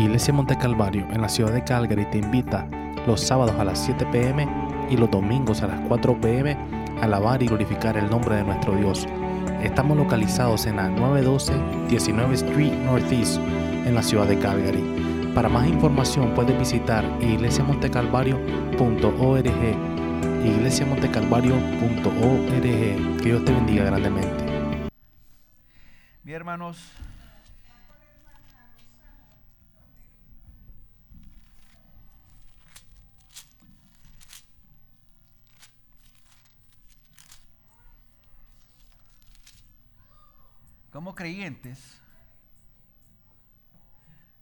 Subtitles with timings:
[0.00, 2.66] Iglesia Monte Calvario en la ciudad de Calgary te invita
[3.06, 4.48] los sábados a las 7 pm
[4.88, 6.56] y los domingos a las 4 pm
[7.00, 9.06] a alabar y glorificar el nombre de nuestro Dios.
[9.62, 11.52] Estamos localizados en la 912
[11.90, 13.38] 19 Street Northeast
[13.84, 14.82] en la ciudad de Calgary.
[15.34, 19.44] Para más información puedes visitar iglesiamontecalvario.org
[20.44, 24.44] iglesiamontecalvario.org Que Dios te bendiga grandemente.
[26.22, 26.90] Bien, hermanos,
[40.90, 42.00] como creyentes,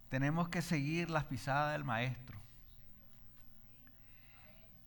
[0.09, 2.39] tenemos que seguir las pisadas del Maestro.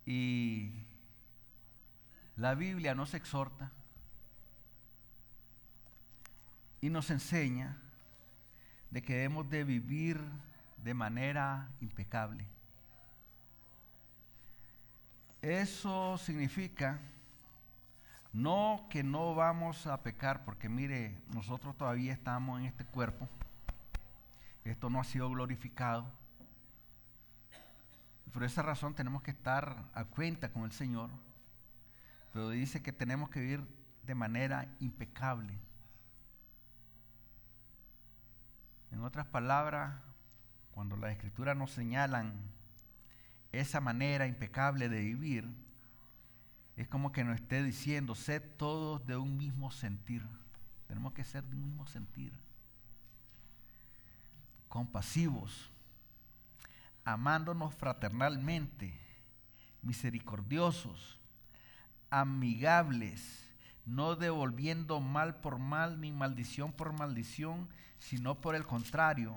[0.05, 0.73] Y
[2.37, 3.71] la Biblia nos exhorta
[6.81, 7.77] y nos enseña
[8.91, 10.21] de que debemos de vivir
[10.79, 12.45] de manera impecable.
[15.41, 17.01] Eso significa
[18.33, 23.29] no que no vamos a pecar, porque mire, nosotros todavía estamos en este cuerpo.
[24.65, 26.11] Esto no ha sido glorificado.
[28.33, 31.11] Por esa razón tenemos que estar a cuenta con el Señor.
[32.33, 33.67] Pero dice que tenemos que vivir
[34.07, 35.59] de manera impecable.
[38.91, 39.95] En otras palabras,
[40.73, 42.33] cuando las escrituras nos señalan
[43.53, 45.55] esa manera impecable de vivir,
[46.83, 50.27] es como que nos esté diciendo, sed todos de un mismo sentir.
[50.89, 52.33] Tenemos que ser de un mismo sentir.
[54.69, 55.71] Compasivos,
[57.05, 58.99] amándonos fraternalmente,
[59.81, 61.21] misericordiosos,
[62.11, 63.49] amigables,
[63.87, 69.37] no devolviendo mal por mal ni maldición por maldición, sino por el contrario,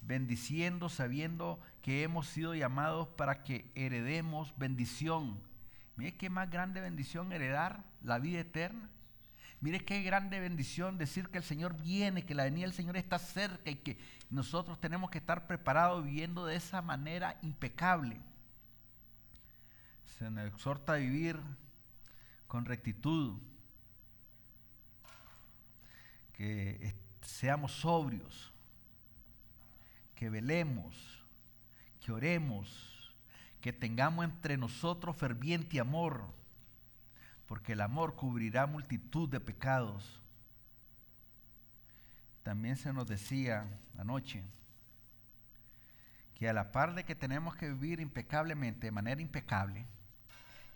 [0.00, 5.51] bendiciendo sabiendo que hemos sido llamados para que heredemos bendición
[5.96, 8.88] Mire qué más grande bendición heredar la vida eterna.
[9.60, 13.18] Mire qué grande bendición decir que el Señor viene, que la venida del Señor está
[13.18, 13.98] cerca y que
[14.28, 18.20] nosotros tenemos que estar preparados viviendo de esa manera impecable.
[20.18, 21.38] Se nos exhorta a vivir
[22.48, 23.38] con rectitud,
[26.32, 28.52] que seamos sobrios,
[30.16, 31.24] que velemos,
[32.00, 32.91] que oremos
[33.62, 36.26] que tengamos entre nosotros ferviente amor,
[37.46, 40.20] porque el amor cubrirá multitud de pecados.
[42.42, 44.42] También se nos decía anoche
[46.34, 49.86] que a la par de que tenemos que vivir impecablemente, de manera impecable,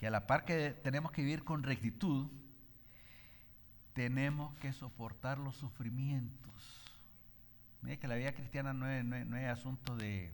[0.00, 2.28] y a la par que tenemos que vivir con rectitud,
[3.94, 6.84] tenemos que soportar los sufrimientos.
[7.82, 10.32] Mire que la vida cristiana no es, no es asunto de,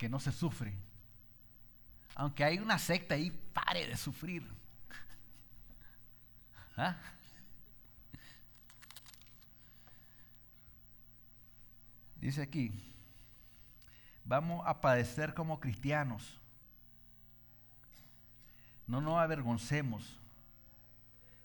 [0.00, 0.72] que no se sufre.
[2.14, 4.42] Aunque hay una secta ahí, pare de sufrir.
[6.78, 6.96] ¿Ah?
[12.16, 12.72] Dice aquí,
[14.24, 16.40] vamos a padecer como cristianos.
[18.86, 20.18] No nos avergoncemos,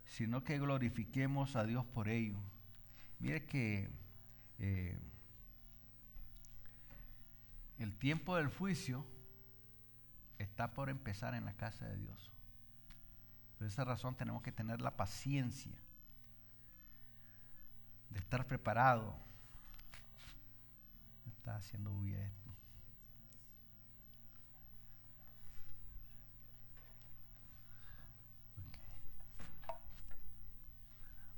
[0.05, 2.37] sino que glorifiquemos a Dios por ello.
[3.19, 3.89] Mire que
[4.59, 4.97] eh,
[7.77, 9.05] el tiempo del juicio
[10.37, 12.31] está por empezar en la casa de Dios.
[13.57, 15.77] Por esa razón tenemos que tener la paciencia
[18.09, 19.15] de estar preparado.
[21.27, 22.51] Está haciendo bulla esto.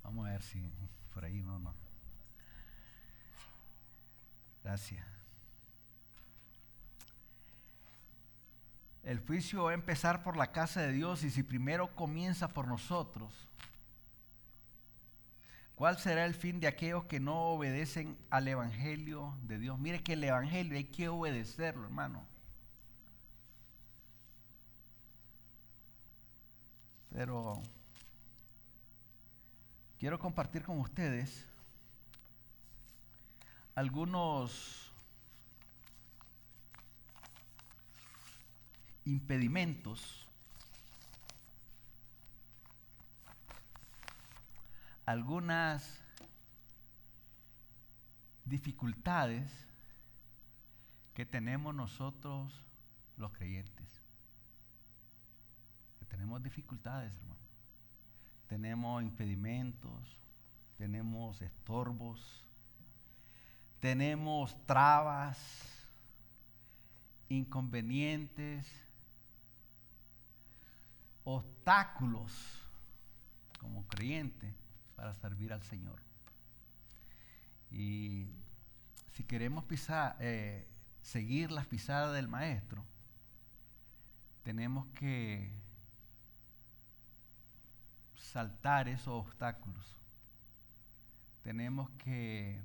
[0.03, 0.63] Vamos a ver si
[1.13, 1.75] por ahí no, no.
[4.63, 5.16] Gracias.
[9.07, 12.67] El juicio va a empezar por la casa de Dios y si primero comienza por
[12.67, 13.47] nosotros,
[15.75, 19.79] ¿cuál será el fin de aquellos que no obedecen al Evangelio de Dios?
[19.79, 22.25] Mire que el Evangelio hay que obedecerlo, hermano.
[27.09, 27.63] Pero
[29.97, 31.45] quiero compartir con ustedes
[33.73, 34.86] algunos
[39.07, 40.27] impedimentos,
[45.05, 46.01] algunas
[48.43, 49.49] dificultades
[51.13, 52.61] que tenemos nosotros
[53.15, 53.87] los creyentes.
[55.99, 57.39] Que tenemos dificultades, hermano.
[58.47, 60.19] Tenemos impedimentos,
[60.77, 62.45] tenemos estorbos,
[63.79, 65.37] tenemos trabas,
[67.29, 68.86] inconvenientes,
[71.29, 72.31] obstáculos
[73.59, 74.55] como creyente
[74.95, 75.99] para servir al Señor.
[77.69, 78.29] Y
[79.11, 80.65] si queremos pisar, eh,
[81.01, 82.85] seguir las pisadas del Maestro,
[84.43, 85.51] tenemos que
[88.15, 89.99] saltar esos obstáculos.
[91.41, 92.61] Tenemos que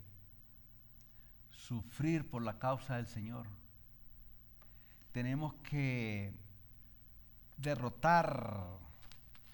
[1.51, 3.49] sufrir por la causa del Señor.
[5.11, 6.33] Tenemos que
[7.57, 8.79] derrotar,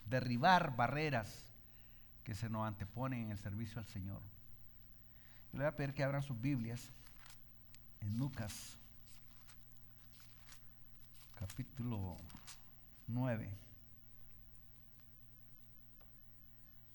[0.06, 1.52] derribar barreras
[2.24, 4.22] que se nos anteponen en el servicio al Señor.
[5.52, 6.90] Le voy a pedir que abran sus Biblias
[8.00, 8.78] en Lucas,
[11.38, 12.16] capítulo
[13.06, 13.50] 9,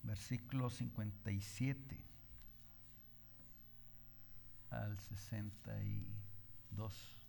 [0.04, 2.00] versículo 57
[4.70, 7.23] al 62.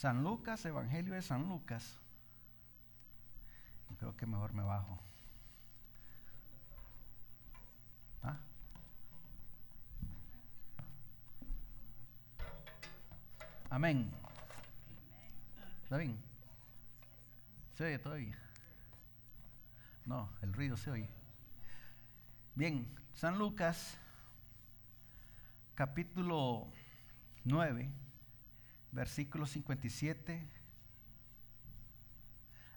[0.00, 1.98] San Lucas, Evangelio de San Lucas.
[3.98, 4.98] creo que mejor me bajo.
[8.22, 8.38] ¿Ah?
[13.68, 14.10] Amén.
[15.82, 16.18] ¿Está bien?
[17.74, 18.38] ¿Se oye todavía?
[20.06, 21.10] No, el ruido se oye.
[22.54, 23.98] Bien, San Lucas,
[25.74, 26.72] capítulo
[27.44, 28.09] 9
[28.92, 30.46] versículo 57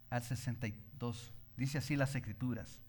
[0.10, 1.34] al 62.
[1.58, 2.82] Dice así las escrituras.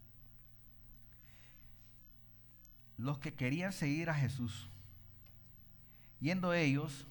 [2.97, 4.69] Los que querían seguir a Jesús,
[6.21, 7.07] yendo ellos,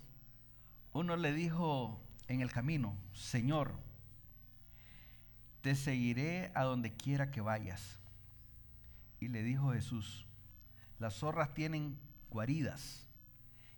[0.94, 3.74] uno le dijo en el camino, Señor,
[5.62, 8.00] te seguiré a donde quiera que vayas.
[9.19, 10.25] Y le dijo Jesús,
[11.00, 11.98] las zorras tienen
[12.30, 13.06] guaridas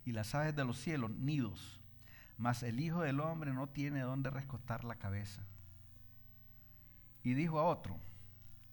[0.06, 1.80] y las aves de los cielos nidos
[2.38, 5.42] mas el Hijo del Hombre no tiene dónde rescotar la cabeza.
[7.24, 7.98] Y dijo a otro,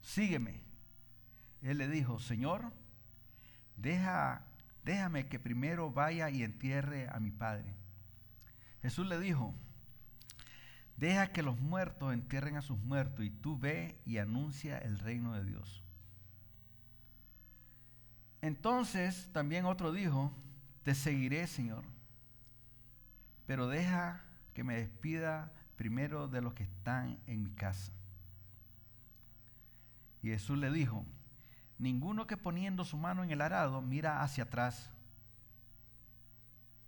[0.01, 0.61] sígueme.
[1.63, 2.73] Él le dijo, Señor,
[3.77, 4.45] deja,
[4.85, 7.77] déjame que primero vaya y entierre a mi Padre.
[8.83, 9.55] Jesús le dijo,
[10.97, 15.35] deja que los muertos entierren a sus muertos y tú ve y anuncia el reino
[15.35, 15.85] de Dios.
[18.41, 20.33] Entonces también otro dijo,
[20.83, 21.85] te seguiré, Señor
[23.53, 27.93] pero deja que me despida primero de los que están en mi casa.
[30.23, 31.05] Y Jesús le dijo,
[31.77, 34.89] ninguno que poniendo su mano en el arado mira hacia atrás,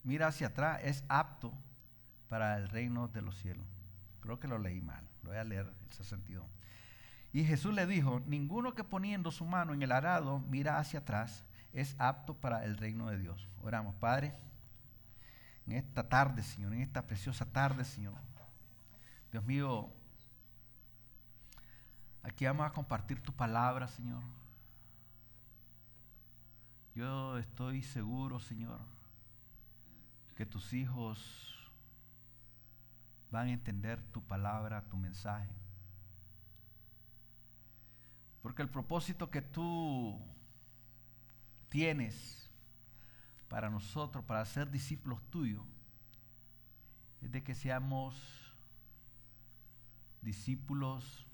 [0.04, 1.52] mira hacia atrás, es apto
[2.28, 3.66] para el reino de los cielos.
[4.20, 6.46] Creo que lo leí mal, lo voy a leer el 62.
[7.34, 11.44] Y Jesús le dijo, ninguno que poniendo su mano en el arado mira hacia atrás,
[11.74, 13.50] es apto para el reino de Dios.
[13.60, 14.32] Oramos, Padre
[15.66, 18.14] en esta tarde, Señor, en esta preciosa tarde, Señor.
[19.32, 19.90] Dios mío,
[22.22, 24.22] aquí vamos a compartir tu palabra, Señor.
[26.94, 28.80] Yo estoy seguro, Señor,
[30.36, 31.72] que tus hijos
[33.30, 35.50] van a entender tu palabra, tu mensaje.
[38.42, 40.20] Porque el propósito que tú
[41.68, 42.43] tienes
[43.54, 45.62] para nosotros, para ser discípulos tuyos,
[47.22, 48.16] es de que seamos
[50.22, 51.24] discípulos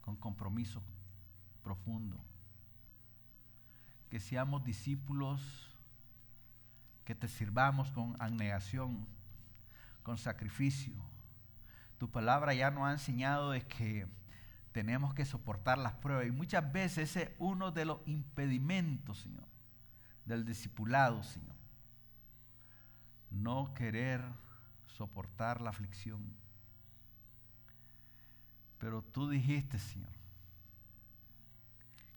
[0.00, 0.82] con compromiso
[1.62, 2.18] profundo.
[4.08, 5.68] Que seamos discípulos
[7.04, 9.06] que te sirvamos con abnegación,
[10.02, 10.94] con sacrificio.
[11.98, 14.06] Tu palabra ya nos ha enseñado de que
[14.72, 19.47] tenemos que soportar las pruebas y muchas veces ese es uno de los impedimentos, Señor
[20.28, 21.56] del discipulado, Señor.
[23.30, 24.22] No querer
[24.86, 26.22] soportar la aflicción.
[28.78, 30.12] Pero tú dijiste, Señor,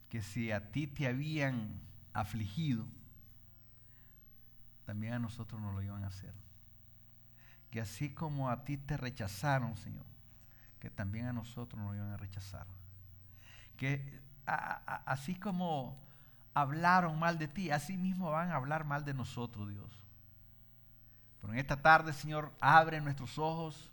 [0.10, 1.80] que si a ti te habían
[2.14, 2.86] afligido,
[4.86, 6.34] también a nosotros nos lo iban a hacer.
[7.72, 10.06] Que así como a ti te rechazaron, Señor,
[10.80, 12.68] que también a nosotros nos iban a rechazar.
[13.78, 16.11] Que así como
[16.54, 19.90] hablaron mal de ti, así mismo van a hablar mal de nosotros, Dios.
[21.40, 23.90] Pero en esta tarde, Señor, abre nuestros ojos,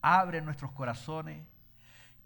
[0.00, 1.42] abre nuestros corazones,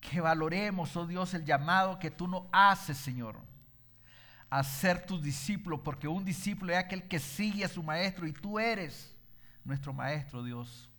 [0.01, 3.37] que valoremos, oh Dios, el llamado que tú nos haces, Señor,
[4.51, 8.33] a ser tus discípulos, porque un discípulo es aquel que sigue a su maestro y
[8.33, 9.15] tú eres
[9.65, 10.92] nuestro maestro, Dios.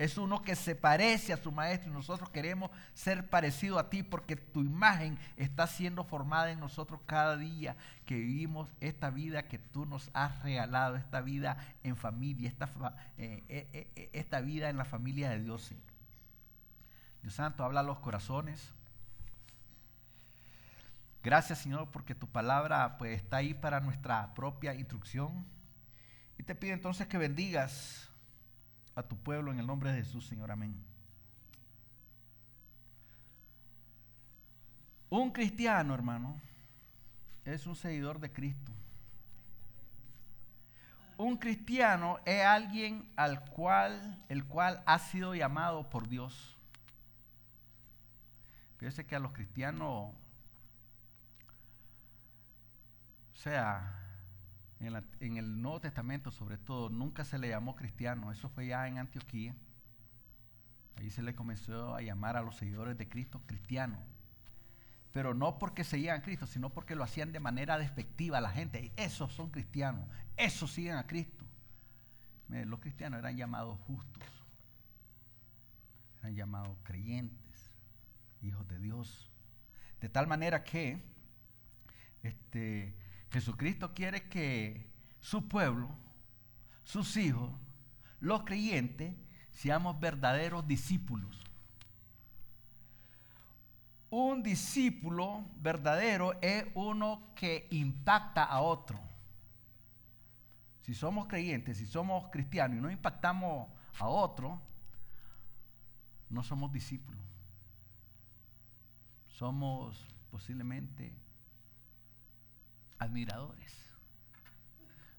[0.00, 4.02] Es uno que se parece a su maestro y nosotros queremos ser parecido a ti
[4.02, 7.76] porque tu imagen está siendo formada en nosotros cada día
[8.06, 12.70] que vivimos esta vida que tú nos has regalado, esta vida en familia, esta,
[13.18, 15.70] eh, eh, eh, esta vida en la familia de Dios.
[17.20, 18.72] Dios Santo, habla a los corazones.
[21.22, 25.44] Gracias Señor porque tu palabra pues está ahí para nuestra propia instrucción.
[26.38, 28.09] Y te pido entonces que bendigas
[28.94, 30.50] a tu pueblo en el nombre de Jesús, Señor.
[30.50, 30.74] Amén.
[35.08, 36.40] Un cristiano, hermano,
[37.44, 38.72] es un seguidor de Cristo.
[41.16, 46.56] Un cristiano es alguien al cual, el cual ha sido llamado por Dios.
[48.78, 50.14] Fíjese que a los cristianos,
[53.34, 53.99] o sea,
[54.80, 58.32] en, el Nuevo Testamento sobre todo, nunca se le llamó cristiano.
[58.32, 59.54] Eso fue ya en Antioquía.
[60.96, 64.00] Ahí se le comenzó a llamar a los seguidores de Cristo cristianos.
[65.12, 68.50] Pero no porque seguían a Cristo, sino porque lo hacían de manera despectiva a la
[68.50, 68.92] gente.
[68.96, 71.44] Esos son cristianos, esos siguen a Cristo.
[72.48, 74.22] los cristianos eran llamados justos,
[76.20, 77.70] eran llamados creyentes,
[78.40, 79.30] hijos de Dios.
[80.00, 81.02] De tal manera que
[82.22, 82.94] este,
[83.30, 85.88] Jesucristo quiere que su pueblo,
[86.82, 87.50] sus hijos,
[88.18, 89.14] los creyentes,
[89.52, 91.40] seamos verdaderos discípulos.
[94.10, 98.98] Un discípulo verdadero es uno que impacta a otro.
[100.82, 103.68] Si somos creyentes, si somos cristianos y no impactamos
[104.00, 104.60] a otro,
[106.28, 107.20] no somos discípulos.
[109.28, 111.12] Somos posiblemente
[113.00, 113.74] admiradores.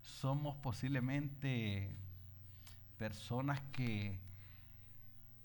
[0.02, 1.94] Somos posiblemente
[2.98, 4.20] personas que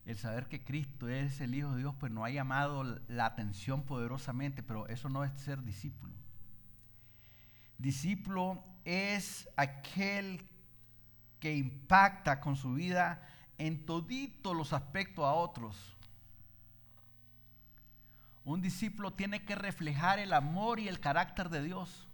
[0.05, 3.83] el saber que Cristo es el Hijo de Dios, pues no ha llamado la atención
[3.83, 6.14] poderosamente, pero eso no es ser discípulo.
[7.78, 10.49] Discípulo es aquel
[11.40, 13.26] que impacta con su vida
[13.59, 15.97] en toditos los aspectos a otros.
[18.45, 22.06] Un discípulo tiene que reflejar el amor y el carácter de Dios.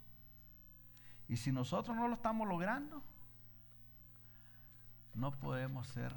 [1.29, 3.03] Y si nosotros no lo estamos logrando,
[5.15, 6.15] no podemos ser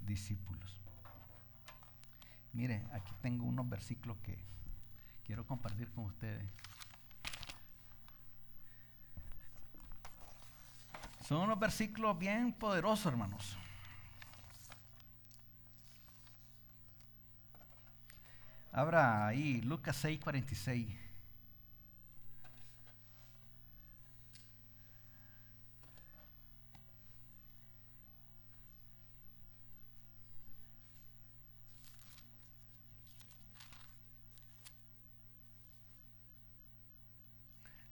[0.00, 0.80] discípulos.
[2.52, 4.38] Mire, aquí tengo unos versículos que
[5.24, 6.48] quiero compartir con ustedes.
[11.28, 13.56] Son unos versículos bien poderosos, hermanos.
[18.72, 21.07] Abra ahí Lucas 6, 46.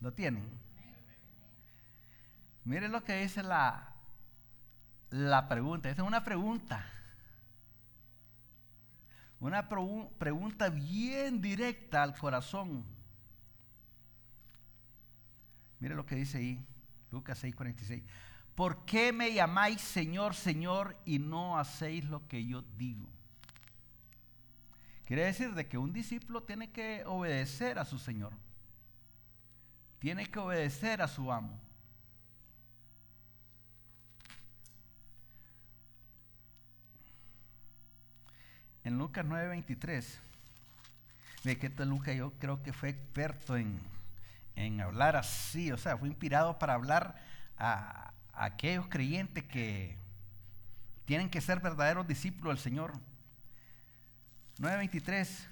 [0.06, 0.48] ¿Lo tienen?
[2.62, 3.92] Miren lo que dice la,
[5.10, 5.90] la pregunta.
[5.90, 6.88] Esta es una pregunta.
[9.40, 12.84] Una pregunta bien directa al corazón.
[15.80, 16.64] Miren lo que dice ahí,
[17.10, 18.04] Lucas 6:46.
[18.54, 23.08] ¿Por qué me llamáis Señor, Señor y no hacéis lo que yo digo?
[25.04, 28.45] Quiere decir de que un discípulo tiene que obedecer a su Señor
[29.98, 31.58] tiene que obedecer a su amo.
[38.84, 40.18] En Lucas 9:23,
[41.42, 43.80] ve que este Lucas yo creo que fue experto en,
[44.80, 47.20] hablar así, o sea, fue inspirado para hablar
[47.58, 49.96] a, a aquellos creyentes que
[51.04, 52.92] tienen que ser verdaderos discípulos del Señor.
[54.58, 55.48] 9:23.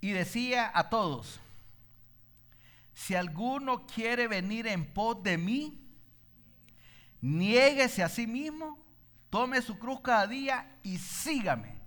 [0.00, 1.40] Y decía a todos,
[2.98, 5.80] si alguno quiere venir en pos de mí,
[7.20, 8.76] niéguese a sí mismo,
[9.30, 11.80] tome su cruz cada día y sígame.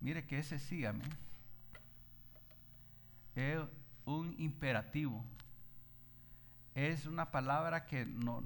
[0.00, 1.04] Mire que ese sígame
[3.36, 3.60] es
[4.04, 5.24] un imperativo.
[6.74, 8.42] Es una palabra que no,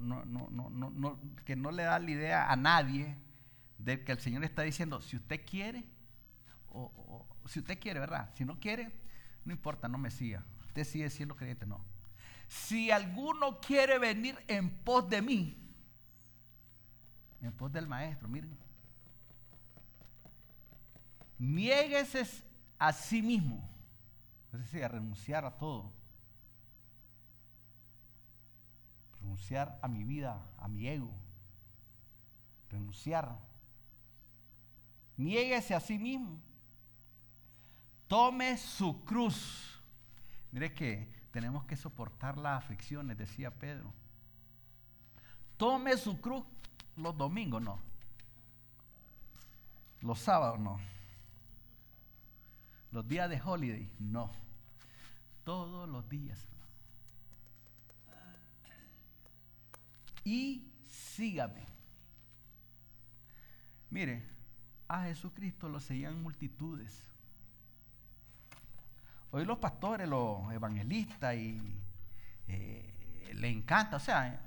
[1.47, 3.17] que no le da la idea a nadie
[3.79, 5.87] de que el Señor está diciendo, si usted quiere,
[6.69, 8.31] o si usted quiere, ¿verdad?
[8.35, 9.02] Si no quiere,
[9.45, 10.45] no importa, no me siga.
[10.67, 11.85] Usted sigue siendo creyente, no.
[12.49, 15.59] Si alguno quiere venir en pos de mí,
[17.41, 18.57] en pos del maestro, miren.
[21.39, 22.25] Niéguese
[22.79, 23.69] a sí mismo.
[24.53, 25.93] Es decir, renunciar a todo.
[29.21, 31.13] Renunciar a mi vida, a mi ego.
[32.71, 33.39] Renunciar.
[35.17, 36.41] Niéguese a sí mismo.
[38.13, 39.81] Tome su cruz.
[40.51, 43.91] Mire que tenemos que soportar las aflicciones, decía Pedro.
[45.57, 46.45] Tome su cruz
[46.95, 47.81] los domingos, no.
[50.03, 50.79] Los sábados, no.
[52.91, 54.31] Los días de holiday, no.
[55.43, 56.47] Todos los días.
[60.23, 61.65] Y sígame.
[63.89, 64.23] Mire,
[64.87, 67.12] a Jesucristo lo seguían multitudes.
[69.35, 71.59] Hoy los pastores, los evangelistas, y
[72.49, 74.43] eh, le encanta, o sea,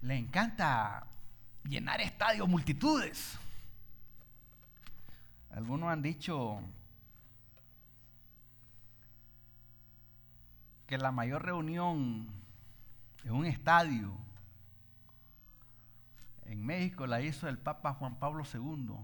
[0.00, 1.08] le encanta
[1.64, 3.36] llenar estadios, multitudes.
[5.50, 6.60] Algunos han dicho
[10.86, 12.28] que la mayor reunión
[13.24, 14.16] en un estadio
[16.44, 18.94] en México la hizo el Papa Juan Pablo II.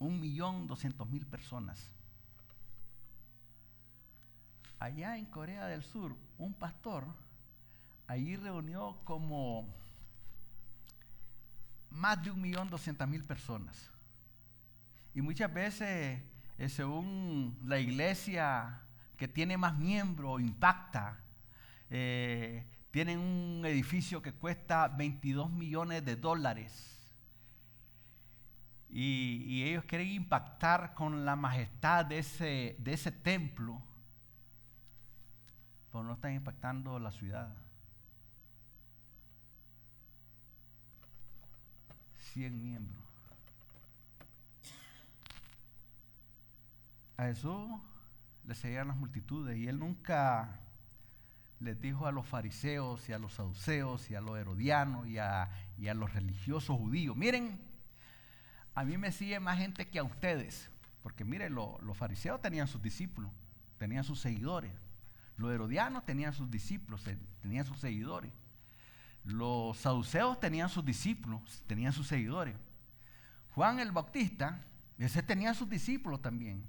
[0.00, 1.90] Un millón doscientos mil personas.
[4.78, 7.04] Allá en Corea del Sur, un pastor
[8.06, 9.66] allí reunió como
[11.90, 13.90] más de un millón doscientas mil personas.
[15.14, 16.22] Y muchas veces,
[16.58, 18.82] eh, según la iglesia
[19.16, 21.20] que tiene más miembros, impacta,
[21.90, 26.94] eh, tienen un edificio que cuesta 22 millones de dólares.
[28.88, 33.82] Y, ellos quieren impactar con la majestad de ese, de ese templo,
[36.02, 37.54] no están impactando la ciudad.
[42.32, 43.04] 100 miembros.
[47.16, 47.68] A Jesús
[48.46, 50.60] le seguían las multitudes y él nunca
[51.60, 55.50] les dijo a los fariseos y a los saduceos y a los herodianos y a,
[55.94, 57.60] los religiosos judíos, miren,
[58.74, 60.70] a mí me sigue más gente que a ustedes,
[61.02, 63.32] porque miren, los fariseos tenían sus discípulos,
[63.78, 64.72] tenían sus seguidores,
[65.38, 67.04] los herodianos tenían sus discípulos,
[67.40, 68.32] tenían sus seguidores.
[69.24, 72.56] Los saduceos tenían sus discípulos, tenían sus seguidores.
[73.50, 74.64] Juan el Bautista,
[74.98, 76.66] ese tenía sus discípulos también.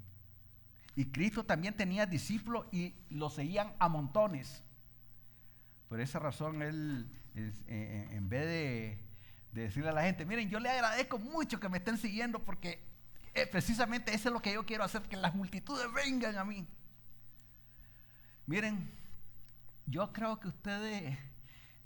[0.95, 4.63] Y Cristo también tenía discípulos y lo seguían a montones.
[5.87, 9.05] Por esa razón, él, eh, eh, en vez de,
[9.51, 12.83] decirle a la gente, miren, yo le agradezco mucho que me estén siguiendo porque
[13.33, 16.67] eh, precisamente eso es lo que yo quiero hacer, que las multitudes vengan a mí.
[18.49, 18.91] Miren,
[19.85, 21.15] yo creo que ustedes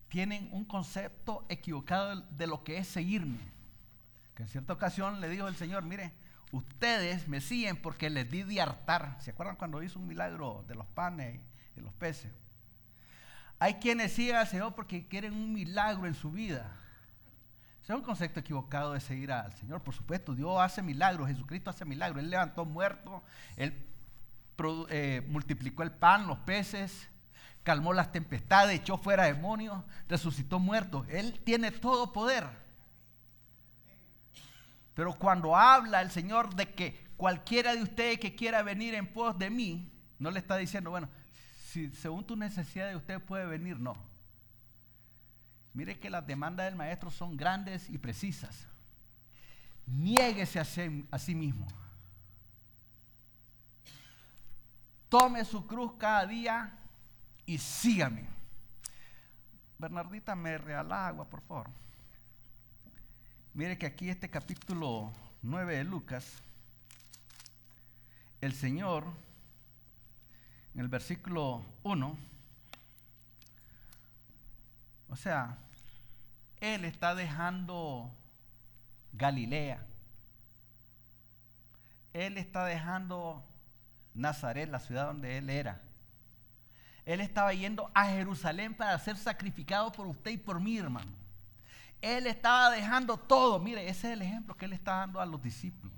[0.08, 3.52] tienen un concepto equivocado de lo que es seguirme.
[4.34, 6.14] Que en cierta ocasión le dijo el Señor, mire,
[6.54, 9.18] ustedes me siguen porque les di de hartar.
[9.20, 11.42] ¿Se acuerdan cuando hizo un milagro de los panes
[11.76, 12.32] y los peces?
[13.60, 16.78] Hay quienes siguen al Señor porque quieren un milagro en su vida.
[17.82, 19.84] Ese es un concepto equivocado de seguir al Señor.
[19.84, 22.24] Por supuesto, Dios hace milagros, Jesucristo hace milagros.
[22.24, 23.22] Él levantó muertos,
[23.58, 23.93] Él
[24.90, 27.10] eh, multiplicó el pan, los peces,
[27.64, 31.08] calmó las tempestades, echó fuera demonios, resucitó muertos.
[31.10, 32.48] Él tiene todo poder.
[34.94, 39.38] Pero cuando habla el Señor de que cualquiera de ustedes que quiera venir en pos
[39.38, 41.10] de mí, no le está diciendo, bueno,
[41.66, 43.96] si según tu necesidad de usted puede venir, no.
[45.74, 48.68] Mire que las demandas del maestro son grandes y precisas.
[49.88, 51.66] Niéguese a sí, a sí mismo.
[55.14, 56.76] Tome su cruz cada día
[57.46, 58.28] y sígame.
[59.78, 61.70] Bernardita, me regala agua, por favor.
[63.54, 66.42] Mire que aquí este capítulo 9 de Lucas,
[68.42, 69.06] el Señor,
[70.74, 72.18] en el versículo 1,
[75.10, 75.60] o sea,
[76.60, 78.12] Él está dejando
[79.12, 79.86] Galilea.
[82.14, 83.53] Él está dejando
[84.14, 85.82] Nazaret, la ciudad donde Él era.
[87.06, 91.12] Él estaba yendo a Jerusalén para ser sacrificado por usted y por mí, hermano.
[92.02, 93.60] Él estaba dejando todo.
[93.60, 95.96] Mire, ese es el ejemplo que él está dando a los discípulos.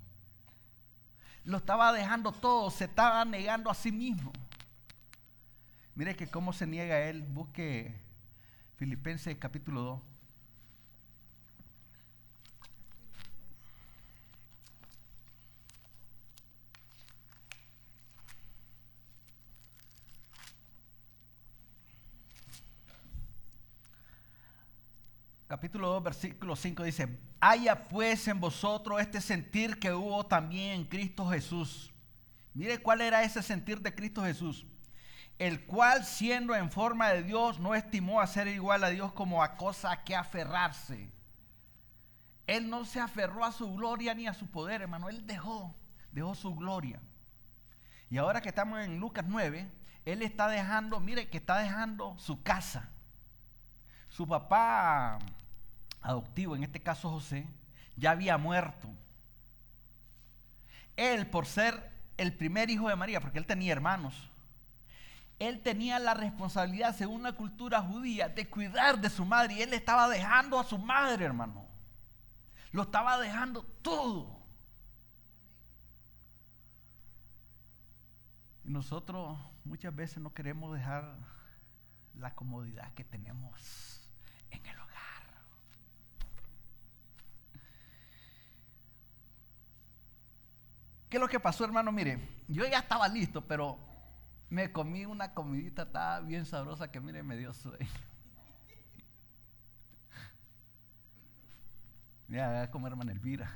[1.43, 4.31] Lo estaba dejando todo, se estaba negando a sí mismo.
[5.93, 7.21] Mire que cómo se niega él.
[7.21, 8.01] Busque
[8.75, 10.01] Filipenses capítulo 2.
[25.47, 30.85] Capítulo 2, versículo 5 dice, haya pues en vosotros este sentir que hubo también en
[30.85, 31.91] Cristo Jesús,
[32.55, 34.65] Mire cuál era ese sentir de Cristo Jesús.
[35.37, 39.43] El cual siendo en forma de Dios no estimó a ser igual a Dios como
[39.43, 41.11] a cosa que aferrarse.
[42.47, 45.09] Él no se aferró a su gloria ni a su poder, hermano.
[45.09, 45.75] Él dejó,
[46.11, 47.01] dejó su gloria.
[48.09, 49.69] Y ahora que estamos en Lucas 9,
[50.05, 52.89] Él está dejando, mire que está dejando su casa.
[54.15, 55.19] Su papá
[55.99, 57.45] adoptivo, en este caso José,
[57.97, 58.87] ya había muerto.
[60.95, 64.31] Él, por ser el primer hijo de María, porque él tenía hermanos,
[65.37, 69.55] él tenía la responsabilidad, según la cultura judía, de cuidar de su madre.
[69.55, 71.67] Y él estaba dejando a su madre, hermano.
[72.71, 74.39] Lo estaba dejando todo.
[78.63, 81.17] Y nosotros muchas veces no queremos dejar
[82.13, 83.95] la comodidad que tenemos
[84.49, 84.95] en el hogar.
[91.09, 91.91] ¿Qué es lo que pasó, hermano?
[91.91, 93.77] Mire, yo ya estaba listo, pero
[94.49, 97.77] me comí una comidita tan bien sabrosa que, mire, me dio sueño.
[102.27, 103.51] Ya, voy a comer hermana Elvira.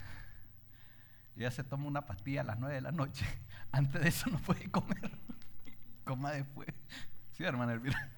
[1.35, 3.25] Ella se toma una pastilla a las 9 de la noche.
[3.71, 5.09] Antes de eso no puede comer.
[6.05, 6.67] Coma después.
[7.31, 8.12] Sí, hermana Elvira.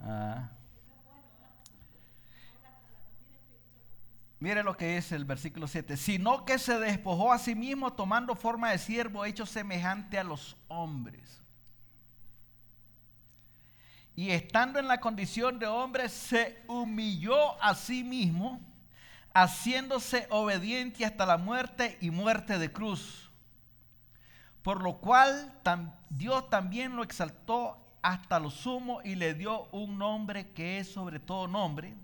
[0.00, 0.50] Ah.
[4.40, 5.98] Mire lo que es el versículo 7.
[5.98, 10.56] Sino que se despojó a sí mismo tomando forma de siervo hecho semejante a los
[10.68, 11.42] hombres.
[14.16, 18.60] Y estando en la condición de hombre, se humilló a sí mismo,
[19.34, 23.30] haciéndose obediente hasta la muerte y muerte de cruz.
[24.62, 25.52] Por lo cual
[26.08, 31.20] Dios también lo exaltó hasta lo sumo y le dio un nombre que es sobre
[31.20, 31.94] todo nombre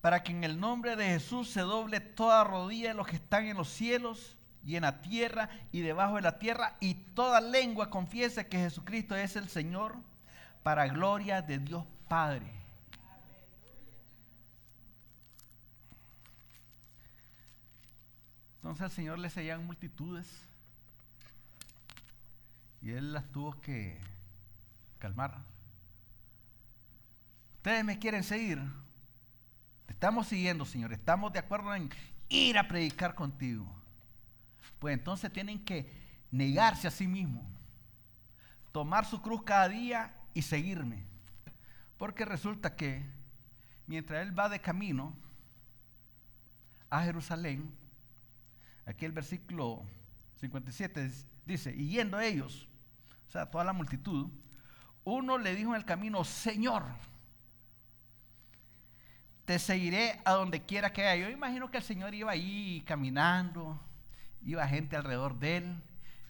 [0.00, 3.46] para que en el nombre de Jesús se doble toda rodilla de los que están
[3.46, 7.90] en los cielos y en la tierra y debajo de la tierra, y toda lengua
[7.90, 9.96] confiese que Jesucristo es el Señor,
[10.62, 12.60] para gloria de Dios Padre.
[18.56, 20.26] Entonces al Señor le seguían multitudes
[22.82, 23.98] y Él las tuvo que
[24.98, 25.38] calmar.
[27.56, 28.60] Ustedes me quieren seguir,
[30.00, 30.94] estamos siguiendo, Señor.
[30.94, 31.90] Estamos de acuerdo en
[32.30, 33.70] ir a predicar contigo.
[34.78, 35.92] Pues entonces tienen que
[36.30, 37.44] negarse a sí mismos,
[38.72, 41.04] tomar su cruz cada día y seguirme.
[41.98, 43.04] Porque resulta que
[43.86, 45.14] mientras Él va de camino
[46.88, 47.70] a Jerusalén,
[48.86, 49.84] aquí el versículo
[50.36, 51.10] 57
[51.44, 52.70] dice, y yendo ellos,
[53.28, 54.30] o sea, toda la multitud,
[55.04, 56.86] uno le dijo en el camino, Señor,
[59.58, 61.26] seguiré a donde quiera que haya.
[61.26, 63.80] Yo imagino que el Señor iba ahí caminando,
[64.42, 65.82] iba gente alrededor de él,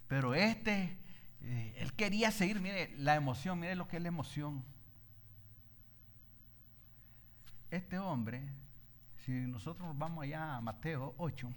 [0.09, 0.97] pero este,
[1.43, 4.65] eh, él quería seguir, mire la emoción, mire lo que es la emoción.
[7.71, 8.43] Este hombre,
[9.25, 11.53] si nosotros vamos allá a Mateo 8,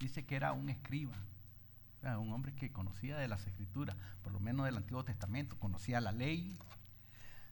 [0.00, 1.14] dice que era un escriba,
[2.02, 6.12] un hombre que conocía de las escrituras, por lo menos del Antiguo Testamento, conocía la
[6.12, 6.56] ley,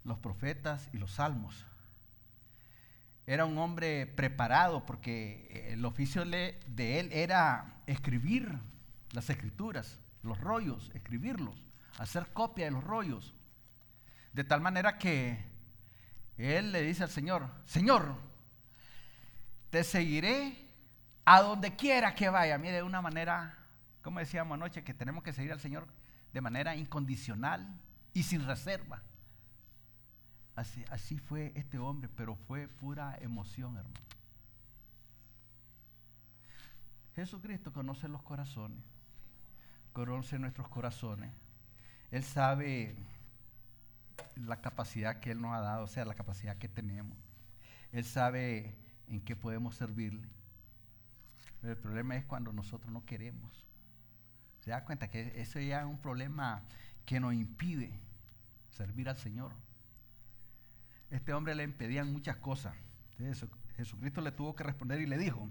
[0.04, 1.66] los profetas y los salmos
[3.26, 8.56] era un hombre preparado porque el oficio de él era escribir
[9.10, 11.66] las escrituras, los rollos, escribirlos,
[11.98, 13.34] hacer copia de los rollos.
[14.32, 15.44] De tal manera que
[16.36, 18.16] él le dice al Señor, Señor,
[19.70, 20.70] te seguiré
[21.24, 22.58] a donde quiera que vaya.
[22.58, 23.58] Mire, de una manera,
[24.02, 25.88] como decíamos anoche, que tenemos que seguir al Señor
[26.32, 27.80] de manera incondicional
[28.12, 29.02] y sin reserva.
[30.56, 34.00] Así, fue este hombre, pero fue pura emoción, hermano.
[37.14, 38.82] Jesucristo conoce los corazones,
[39.92, 41.30] conoce nuestros corazones.
[42.10, 42.96] Él sabe
[44.34, 47.18] la capacidad que Él nos ha dado, o sea, la capacidad que tenemos.
[47.92, 50.26] Él sabe en qué podemos servirle.
[51.60, 53.66] Pero el problema es cuando nosotros no queremos.
[54.60, 56.62] Se da cuenta que eso ya es un problema
[57.04, 58.00] que nos impide
[58.70, 59.65] servir al Señor
[61.10, 62.74] este hombre le impedían muchas cosas.
[63.76, 65.48] Jesucristo le tuvo que responder y le dijo,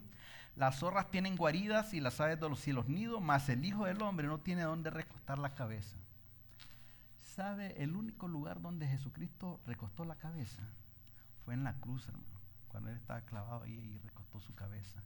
[0.55, 4.01] las zorras tienen guaridas y las aves de los cielos nidos, mas el Hijo del
[4.01, 5.97] Hombre no tiene dónde recostar la cabeza.
[7.17, 10.61] ¿Sabe el único lugar donde Jesucristo recostó la cabeza?
[11.43, 12.39] Fue en la cruz, hermano,
[12.69, 15.03] cuando él estaba clavado ahí y recostó su cabeza.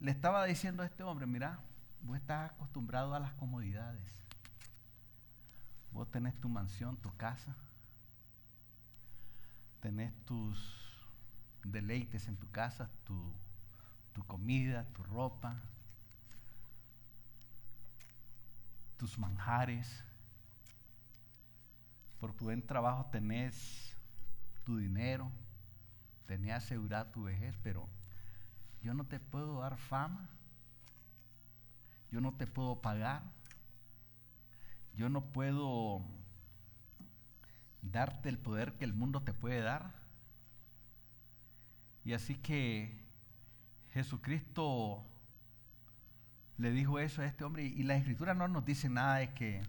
[0.00, 1.60] Le estaba diciendo a este hombre, mira,
[2.02, 4.27] vos estás acostumbrado a las comodidades.
[5.92, 7.56] Vos tenés tu mansión, tu casa,
[9.80, 10.88] tenés tus
[11.64, 13.32] deleites en tu casa, tu,
[14.12, 15.56] tu comida, tu ropa,
[18.96, 20.04] tus manjares.
[22.18, 23.96] Por tu buen trabajo tenés
[24.64, 25.30] tu dinero,
[26.26, 27.88] tenés asegurada tu vejez, pero
[28.82, 30.28] yo no te puedo dar fama,
[32.10, 33.22] yo no te puedo pagar,
[34.98, 36.02] yo no puedo
[37.82, 39.94] darte el poder que el mundo te puede dar.
[42.04, 43.06] Y así que
[43.90, 45.06] Jesucristo
[46.56, 49.60] le dijo eso a este hombre y la escritura no nos dice nada de que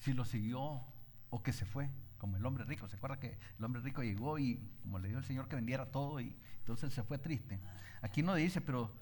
[0.00, 0.82] si lo siguió
[1.30, 2.88] o que se fue, como el hombre rico.
[2.88, 5.92] ¿Se acuerda que el hombre rico llegó y como le dijo el Señor que vendiera
[5.92, 7.60] todo y entonces se fue triste?
[8.02, 8.92] Aquí no dice, pero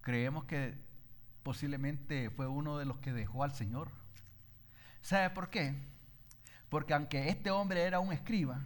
[0.00, 0.74] creemos que
[1.42, 4.01] posiblemente fue uno de los que dejó al Señor.
[5.02, 5.74] ¿Sabe por qué?
[6.68, 8.64] Porque aunque este hombre era un escriba,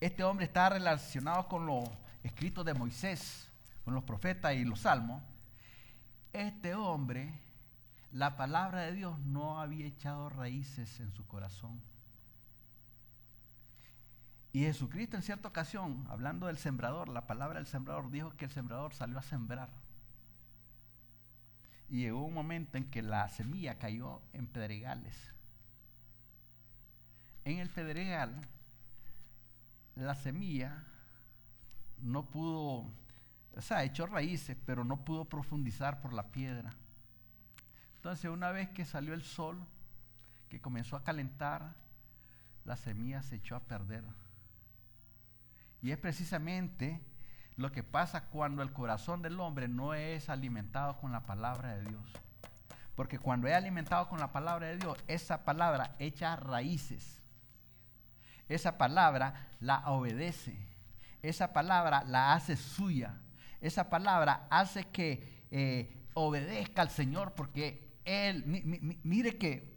[0.00, 1.88] este hombre estaba relacionado con los
[2.22, 3.50] escritos de Moisés,
[3.84, 5.22] con los profetas y los salmos,
[6.32, 7.40] este hombre,
[8.12, 11.82] la palabra de Dios no había echado raíces en su corazón.
[14.52, 18.50] Y Jesucristo en cierta ocasión, hablando del sembrador, la palabra del sembrador dijo que el
[18.50, 19.68] sembrador salió a sembrar.
[21.88, 25.35] Y llegó un momento en que la semilla cayó en pedregales
[27.46, 28.34] en el pedregal,
[29.94, 30.84] la semilla
[31.98, 32.90] no pudo,
[33.54, 36.74] o sea, echó raíces, pero no pudo profundizar por la piedra.
[37.94, 39.64] Entonces, una vez que salió el sol,
[40.48, 41.74] que comenzó a calentar,
[42.64, 44.02] la semilla se echó a perder.
[45.82, 47.00] Y es precisamente
[47.54, 51.88] lo que pasa cuando el corazón del hombre no es alimentado con la palabra de
[51.88, 52.12] Dios.
[52.96, 57.22] Porque cuando es alimentado con la palabra de Dios, esa palabra echa raíces
[58.48, 60.56] esa palabra la obedece.
[61.22, 63.14] Esa palabra la hace suya.
[63.60, 68.44] Esa palabra hace que eh, obedezca al Señor porque Él,
[69.02, 69.76] mire que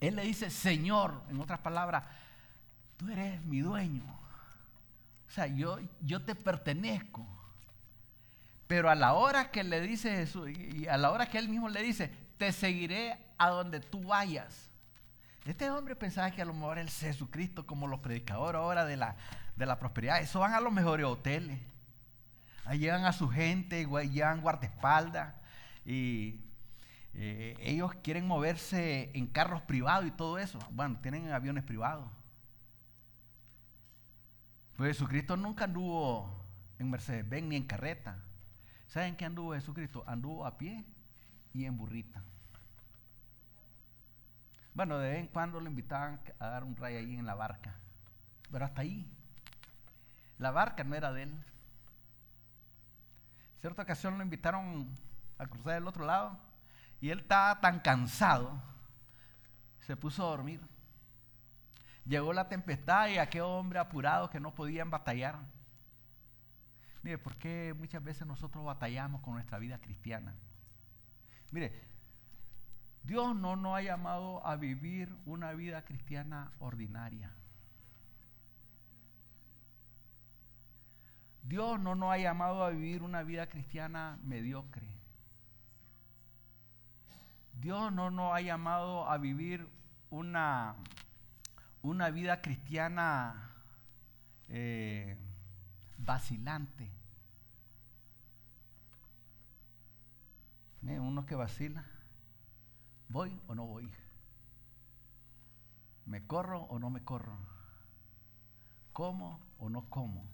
[0.00, 2.04] Él le dice Señor, en otras palabras,
[2.96, 4.04] tú eres mi dueño.
[5.26, 7.26] O sea, yo, yo te pertenezco.
[8.66, 11.70] Pero a la hora que le dice Jesús, y a la hora que Él mismo
[11.70, 14.67] le dice, te seguiré a donde tú vayas.
[15.48, 19.16] Este hombre pensaba que a lo mejor el Jesucristo, como los predicadores ahora de la,
[19.56, 21.58] de la prosperidad, eso van a los mejores hoteles.
[22.66, 25.34] Ahí llevan a su gente, llevan guardaespaldas.
[25.86, 26.42] Y
[27.14, 30.58] eh, ellos quieren moverse en carros privados y todo eso.
[30.70, 32.10] Bueno, tienen aviones privados.
[34.76, 36.44] Pues Jesucristo nunca anduvo
[36.78, 38.22] en Mercedes-Benz ni en carreta.
[38.86, 40.04] ¿Saben qué anduvo Jesucristo?
[40.06, 40.84] Anduvo a pie
[41.54, 42.22] y en burrita.
[44.78, 47.74] Bueno, de vez en cuando lo invitaban a dar un rayo ahí en la barca.
[48.48, 49.10] Pero hasta ahí.
[50.38, 51.30] La barca no era de él.
[53.54, 54.88] En cierta ocasión lo invitaron
[55.36, 56.38] a cruzar del otro lado
[57.00, 58.62] y él estaba tan cansado,
[59.80, 60.60] se puso a dormir.
[62.04, 65.40] Llegó la tempestad y aquel hombre apurado que no podían batallar.
[67.02, 70.36] Mire, ¿por qué muchas veces nosotros batallamos con nuestra vida cristiana?
[71.50, 71.87] Mire,
[73.08, 77.32] Dios no nos ha llamado a vivir una vida cristiana ordinaria.
[81.42, 84.94] Dios no nos ha llamado a vivir una vida cristiana mediocre.
[87.54, 89.66] Dios no nos ha llamado a vivir
[90.10, 90.76] una,
[91.80, 93.54] una vida cristiana
[94.50, 95.16] eh,
[95.96, 96.92] vacilante.
[100.82, 101.86] Uno que vacila.
[103.08, 103.90] ¿Voy o no voy?
[106.04, 107.38] ¿Me corro o no me corro?
[108.92, 110.24] ¿Como o no como?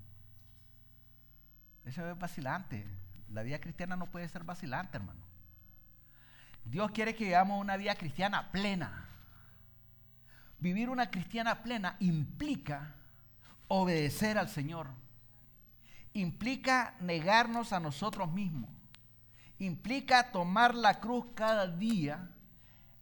[1.85, 2.87] Eso es vacilante.
[3.29, 5.23] La vida cristiana no puede ser vacilante, hermano.
[6.65, 9.09] Dios quiere que vivamos una vida cristiana plena.
[10.59, 12.95] Vivir una cristiana plena implica
[13.69, 14.89] obedecer al Señor.
[16.13, 18.71] Implica negarnos a nosotros mismos.
[19.59, 22.31] Implica tomar la cruz cada día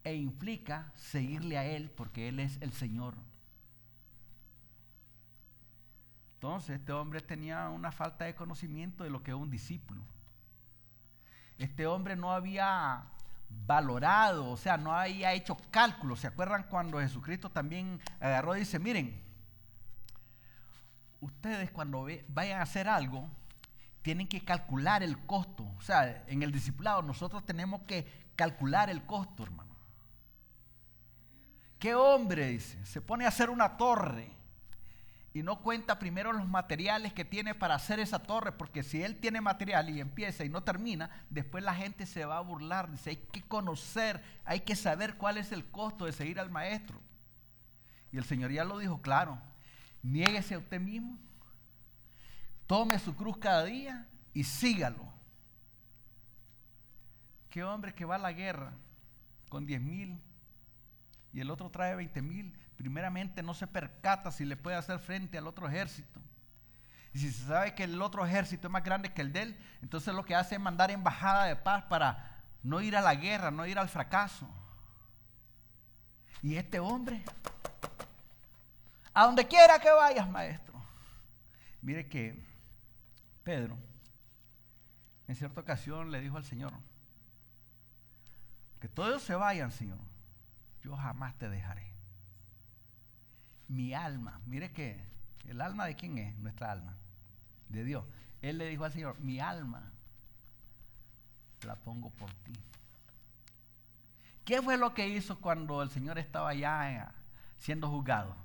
[0.03, 3.15] e implica seguirle a Él porque Él es el Señor.
[6.35, 10.03] Entonces este hombre tenía una falta de conocimiento de lo que es un discípulo.
[11.57, 13.05] Este hombre no había
[13.65, 16.19] valorado, o sea, no había hecho cálculos.
[16.19, 19.23] ¿Se acuerdan cuando Jesucristo también agarró y dice, miren,
[21.21, 23.29] ustedes cuando vayan a hacer algo,
[24.01, 25.63] tienen que calcular el costo.
[25.77, 29.72] O sea, en el discipulado nosotros tenemos que calcular el costo, hermano.
[31.83, 34.31] ¿Qué hombre, dice, se pone a hacer una torre
[35.33, 39.17] y no cuenta primero los materiales que tiene para hacer esa torre, porque si él
[39.17, 42.89] tiene material y empieza y no termina, después la gente se va a burlar.
[42.89, 47.01] Dice, hay que conocer, hay que saber cuál es el costo de seguir al maestro.
[48.13, 49.41] Y el Señor ya lo dijo claro,
[50.03, 51.19] niéguese a usted mismo,
[52.65, 55.03] tome su cruz cada día y sígalo.
[57.49, 58.71] ¿Qué hombre que va a la guerra
[59.49, 60.21] con 10 mil
[61.33, 62.57] y el otro trae 20 mil?
[62.83, 66.19] primeramente no se percata si le puede hacer frente al otro ejército.
[67.13, 69.59] Y si se sabe que el otro ejército es más grande que el de él,
[69.81, 73.51] entonces lo que hace es mandar embajada de paz para no ir a la guerra,
[73.51, 74.49] no ir al fracaso.
[76.41, 77.23] Y este hombre,
[79.13, 80.73] a donde quiera que vayas, maestro.
[81.81, 82.43] Mire que
[83.43, 83.77] Pedro,
[85.27, 86.73] en cierta ocasión le dijo al Señor,
[88.81, 89.99] que todos se vayan, Señor,
[90.83, 91.93] yo jamás te dejaré
[93.67, 94.39] mi alma.
[94.45, 95.03] Mire que
[95.45, 96.95] el alma de quién es, nuestra alma,
[97.69, 98.05] de Dios.
[98.41, 99.91] Él le dijo al Señor, mi alma
[101.65, 102.53] la pongo por ti.
[104.45, 107.13] ¿Qué fue lo que hizo cuando el Señor estaba ya
[107.57, 108.35] siendo juzgado?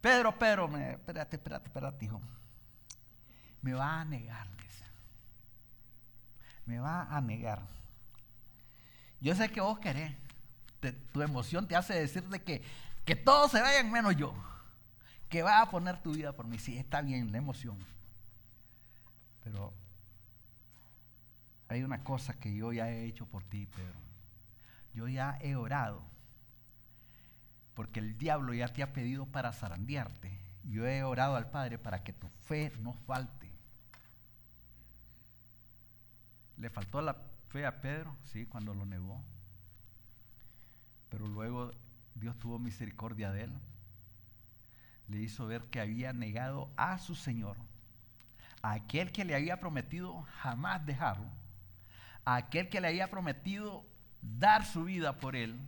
[0.00, 2.22] Pedro, Pedro, me, espérate, espérate, espérate, hijo.
[3.60, 4.48] Me va a negar,
[6.64, 7.66] Me va a negar.
[9.20, 10.14] Yo sé que vos querés.
[11.12, 12.62] Tu emoción te hace decir de que
[13.04, 14.34] que todos se vayan menos yo.
[15.28, 16.58] Que va a poner tu vida por mí.
[16.58, 17.78] Sí, está bien, la emoción.
[19.42, 19.72] Pero
[21.68, 23.98] hay una cosa que yo ya he hecho por ti, Pedro.
[24.92, 26.04] Yo ya he orado.
[27.74, 30.38] Porque el diablo ya te ha pedido para zarandearte.
[30.64, 33.50] Yo he orado al Padre para que tu fe no falte.
[36.56, 37.16] ¿Le faltó la
[37.48, 38.16] fe a Pedro?
[38.24, 39.24] Sí, cuando lo negó.
[41.10, 41.72] Pero luego
[42.14, 43.52] Dios tuvo misericordia de él.
[45.08, 47.58] Le hizo ver que había negado a su Señor,
[48.62, 51.30] a aquel que le había prometido jamás dejarlo,
[52.24, 53.84] a aquel que le había prometido
[54.22, 55.60] dar su vida por él.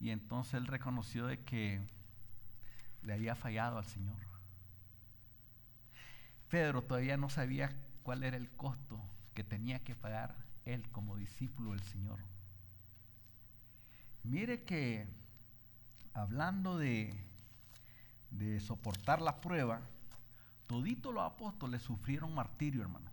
[0.00, 1.80] Y entonces él reconoció de que
[3.02, 4.18] le había fallado al Señor.
[6.48, 9.00] Pedro todavía no sabía cuál era el costo
[9.32, 10.34] que tenía que pagar
[10.64, 12.18] él como discípulo del Señor.
[14.22, 15.06] Mire que
[16.14, 17.14] hablando de,
[18.60, 19.80] soportar la prueba,
[20.66, 23.10] toditos los apóstoles sufrieron martirio, hermano.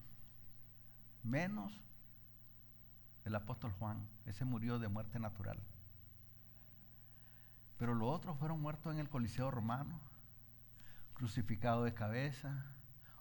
[1.24, 1.74] Menos
[3.26, 5.60] el apóstol Juan, ese murió de muerte natural.
[7.78, 10.00] Pero los otros fueron muertos en el Coliseo romano,
[11.14, 12.66] crucificados de cabeza,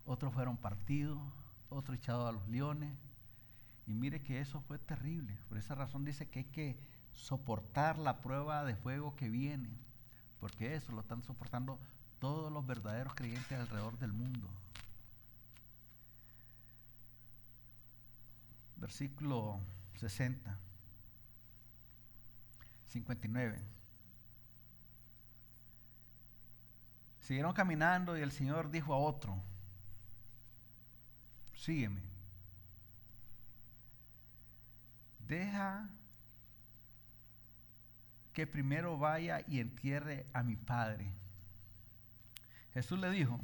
[0.05, 1.21] otros fueron partidos,
[1.69, 2.97] otros echados a los leones.
[3.87, 5.39] Y mire que eso fue terrible.
[5.49, 6.79] Por esa razón dice que hay que
[7.19, 9.69] soportar la prueba de fuego que viene,
[10.41, 11.79] porque eso lo están soportando
[12.21, 14.49] todos los verdaderos creyentes alrededor del mundo.
[18.77, 19.59] Versículo
[19.97, 20.57] 60,
[22.87, 23.61] 59.
[27.21, 29.43] Siguieron caminando y el Señor dijo a otro,
[31.53, 32.09] sígueme.
[35.27, 35.91] Deja
[38.39, 41.13] que primero vaya y entierre a mi padre.
[42.73, 43.41] Jesús le dijo,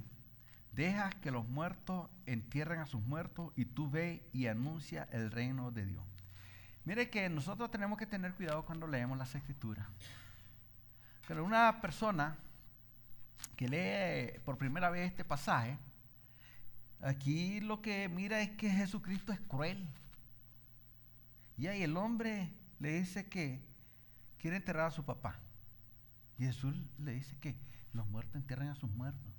[0.71, 5.73] deja que los muertos entierren a sus muertos y tú ve y anuncia el reino
[5.73, 6.05] de Dios.
[6.85, 9.85] Mire que nosotros tenemos que tener cuidado cuando leemos las escrituras.
[11.27, 12.37] Pero una persona
[13.57, 15.77] que lee por primera vez este pasaje,
[17.01, 19.89] aquí lo que mira es que Jesucristo es cruel.
[21.57, 23.74] Y ahí el hombre le dice que
[24.45, 25.41] quiere enterrar a su papá.
[26.37, 27.57] Y Jesús le dice que
[27.95, 29.33] los muertos entierran a sus muertos.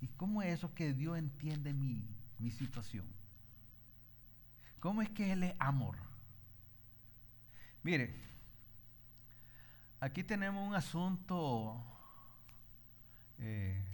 [0.00, 2.06] ¿Y cómo es eso que Dios entiende mi,
[2.38, 3.04] mi situación?
[4.78, 5.96] ¿Cómo es que Él es amor?
[7.82, 8.14] Mire,
[9.98, 11.84] aquí tenemos un asunto
[13.38, 13.84] eh,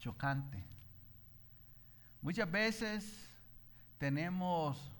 [0.00, 0.64] chocante.
[2.20, 3.30] Muchas veces
[3.98, 4.92] tenemos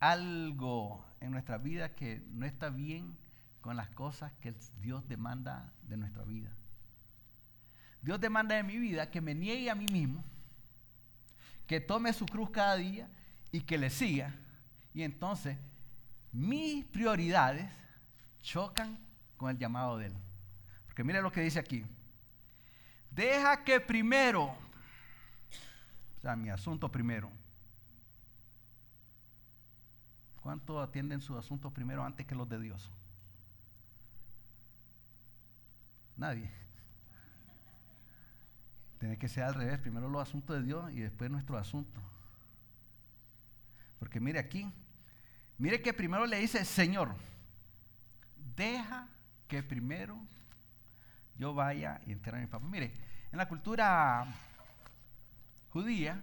[0.00, 3.25] algo en nuestra vida que no está bien
[3.66, 6.52] con las cosas que Dios demanda de nuestra vida.
[8.00, 10.24] Dios demanda de mi vida que me niegue a mí mismo,
[11.66, 13.08] que tome su cruz cada día
[13.50, 14.32] y que le siga.
[14.94, 15.58] Y entonces
[16.30, 17.68] mis prioridades
[18.38, 19.04] chocan
[19.36, 20.14] con el llamado de Él.
[20.84, 21.84] Porque mire lo que dice aquí.
[23.10, 27.32] Deja que primero, o sea, mi asunto primero.
[30.36, 32.92] ¿Cuánto atienden sus asuntos primero antes que los de Dios?
[36.16, 36.50] Nadie.
[38.98, 42.02] Tiene que ser al revés, primero los asuntos de Dios y después nuestros asuntos.
[43.98, 44.70] Porque mire aquí,
[45.58, 47.14] mire que primero le dice, Señor,
[48.56, 49.08] deja
[49.48, 50.18] que primero
[51.36, 52.66] yo vaya y entierre a mi papá.
[52.66, 52.94] Mire,
[53.30, 54.26] en la cultura
[55.68, 56.22] judía,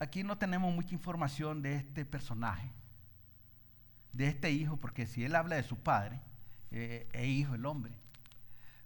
[0.00, 2.72] aquí no tenemos mucha información de este personaje,
[4.12, 6.20] de este hijo, porque si él habla de su padre,
[6.72, 7.92] eh, es hijo el hombre.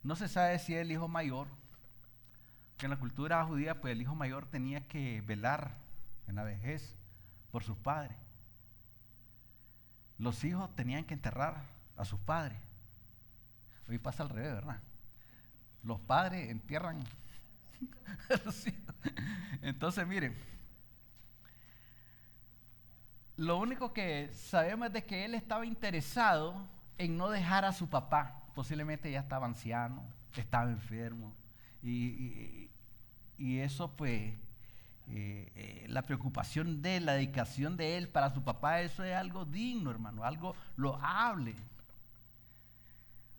[0.03, 1.49] No se sabe si el hijo mayor,
[2.76, 5.76] que en la cultura judía, pues el hijo mayor tenía que velar
[6.26, 6.97] en la vejez
[7.51, 8.16] por sus padres.
[10.18, 11.64] Los hijos tenían que enterrar
[11.97, 12.59] a sus padres.
[13.89, 14.80] Hoy pasa al revés, ¿verdad?
[15.82, 17.05] Los padres entierran.
[19.62, 20.37] Entonces, miren,
[23.37, 26.68] lo único que sabemos es de que él estaba interesado
[26.99, 28.43] en no dejar a su papá.
[28.55, 30.05] Posiblemente ya estaba anciano,
[30.37, 31.35] estaba enfermo.
[31.83, 32.71] Y,
[33.39, 34.33] eso pues,
[35.09, 39.45] eh, eh, la preocupación de la dedicación de él para su papá, eso es algo
[39.45, 41.55] digno, hermano, algo loable.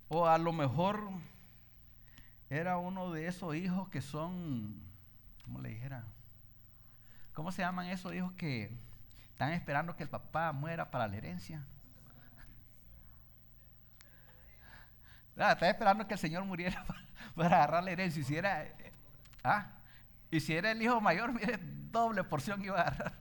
[0.08, 1.10] O a lo mejor
[2.50, 4.82] era uno de esos hijos que son,
[5.44, 6.06] ¿cómo le dijera?
[7.34, 8.72] ¿Cómo se llaman esos hijos que
[9.32, 11.66] están esperando que el papá muera para la herencia?
[15.38, 16.84] Ah, están esperando que el Señor muriera
[17.36, 18.22] para, agarrar la herencia.
[18.22, 18.68] Y si era,
[19.44, 19.72] ah,
[20.32, 23.14] y si era el hijo mayor, mire, doble porción iba a agarrar.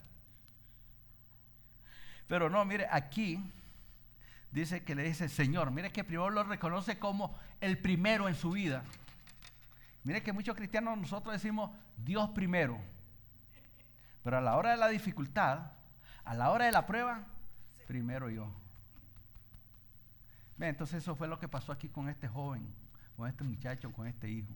[2.26, 3.52] Pero no, mire, aquí
[4.50, 5.70] dice que le dice Señor.
[5.70, 8.82] Mire que primero lo reconoce como el primero en su vida.
[10.02, 12.78] Mire que muchos cristianos nosotros decimos Dios primero.
[14.22, 15.72] Pero a la hora de la dificultad,
[16.24, 17.24] a la hora de la prueba,
[17.86, 18.52] primero yo.
[20.58, 22.66] Entonces eso fue lo que pasó aquí con este joven,
[23.16, 24.52] con este muchacho, con este hijo.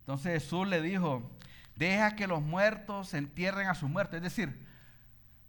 [0.00, 1.30] Entonces Jesús le dijo,
[1.76, 4.16] deja que los muertos entierren a sus muertos.
[4.16, 4.66] Es decir,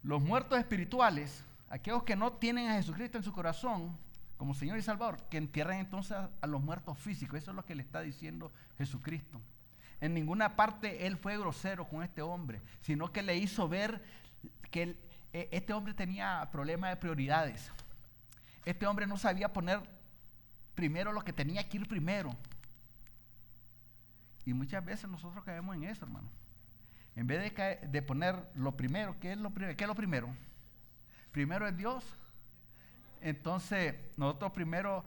[0.02, 3.98] los muertos espirituales aquellos que no tienen a Jesucristo en su corazón
[4.38, 7.40] como Señor y Salvador, que entierren entonces a, los muertos físicos.
[7.40, 9.42] Eso es lo que le está diciendo Jesucristo.
[10.02, 14.04] En ninguna parte él fue grosero con este hombre, sino que le hizo ver
[14.72, 14.98] que
[15.32, 17.72] e, este hombre tenía problemas de prioridades.
[18.66, 19.80] Este hombre no sabía poner
[20.74, 22.36] primero lo que tenía que ir primero.
[24.46, 26.30] Y muchas veces nosotros caemos en eso, hermano.
[27.16, 30.36] En vez de, de poner lo primero, ¿qué es lo, ¿qué es lo primero?
[31.36, 32.02] primero es Dios.
[33.20, 35.04] Entonces, nosotros primero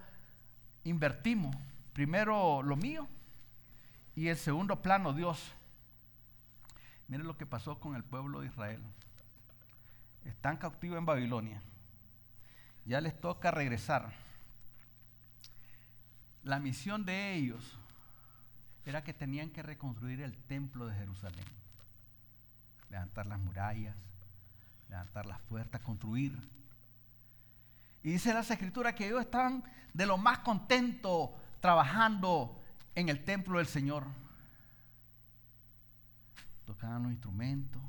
[0.85, 1.57] invertimos,
[1.95, 3.09] primero lo mío
[4.15, 5.55] y el segundo plano Dios.
[7.07, 8.83] Miren lo que pasó con el pueblo de Israel.
[10.27, 11.63] Están cautivos en Babilonia.
[12.89, 14.11] Ya les toca regresar.
[16.43, 17.79] La misión de ellos
[18.87, 21.45] era que tenían que reconstruir el templo de Jerusalén.
[22.89, 23.95] Levantar las murallas,
[24.89, 26.33] levantar las puertas, construir.
[28.03, 29.63] Y dice las escrituras que ellos estaban
[29.93, 32.59] de lo más contentos trabajando
[32.95, 34.07] en el templo del Señor.
[36.65, 37.83] Tocaban los instrumentos,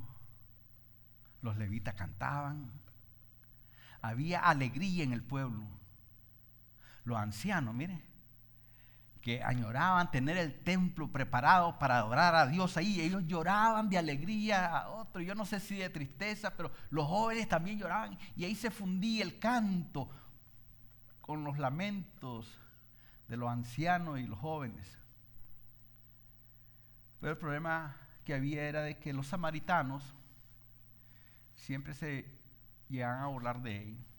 [1.42, 2.70] los levitas cantaban,
[4.02, 5.68] había alegría en el pueblo.
[7.04, 8.04] Los ancianos, miren,
[9.22, 13.02] que añoraban tener el templo preparado para adorar a Dios ahí.
[13.02, 17.48] Ellos lloraban de alegría a otro, yo no sé si de tristeza, pero los jóvenes
[17.48, 20.10] también lloraban y ahí se fundía el canto
[21.22, 22.60] con los lamentos
[23.28, 24.98] de los ancianos y los jóvenes.
[27.20, 30.16] Pero el problema que había era de que los samaritanos
[31.56, 32.39] siempre se
[32.90, 34.10] llegaban a burlar de ellos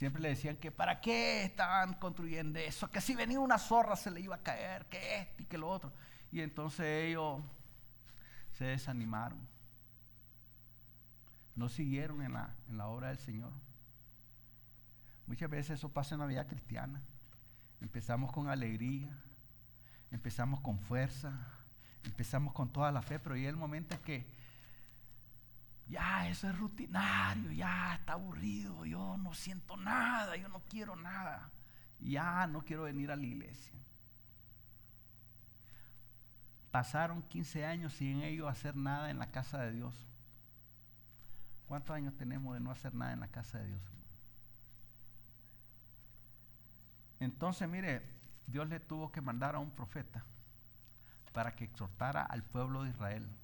[0.00, 4.10] Siempre le decían que para qué estaban construyendo eso, que si venía una zorra se
[4.10, 5.92] le iba a caer, que esto y que lo otro.
[6.32, 7.42] Y entonces ellos
[8.52, 9.46] se desanimaron.
[11.54, 13.52] No siguieron en la, en la obra del Señor.
[15.26, 17.02] Muchas veces eso pasa en la vida cristiana.
[17.82, 19.14] Empezamos con alegría,
[20.10, 21.46] empezamos con fuerza,
[22.04, 24.32] empezamos con toda la fe, pero llega el momento en que
[25.90, 31.50] ya eso es rutinario, ya está aburrido, yo no siento nada, yo no quiero nada,
[31.98, 33.74] ya no quiero venir a la iglesia.
[36.70, 40.06] Pasaron 15 años sin ellos hacer nada en la casa de Dios.
[41.66, 43.82] ¿Cuántos años tenemos de no hacer nada en la casa de Dios?
[47.18, 48.08] Entonces, mire,
[48.46, 50.24] Dios le tuvo que mandar a un profeta
[51.32, 53.39] para que exhortara al pueblo de Israel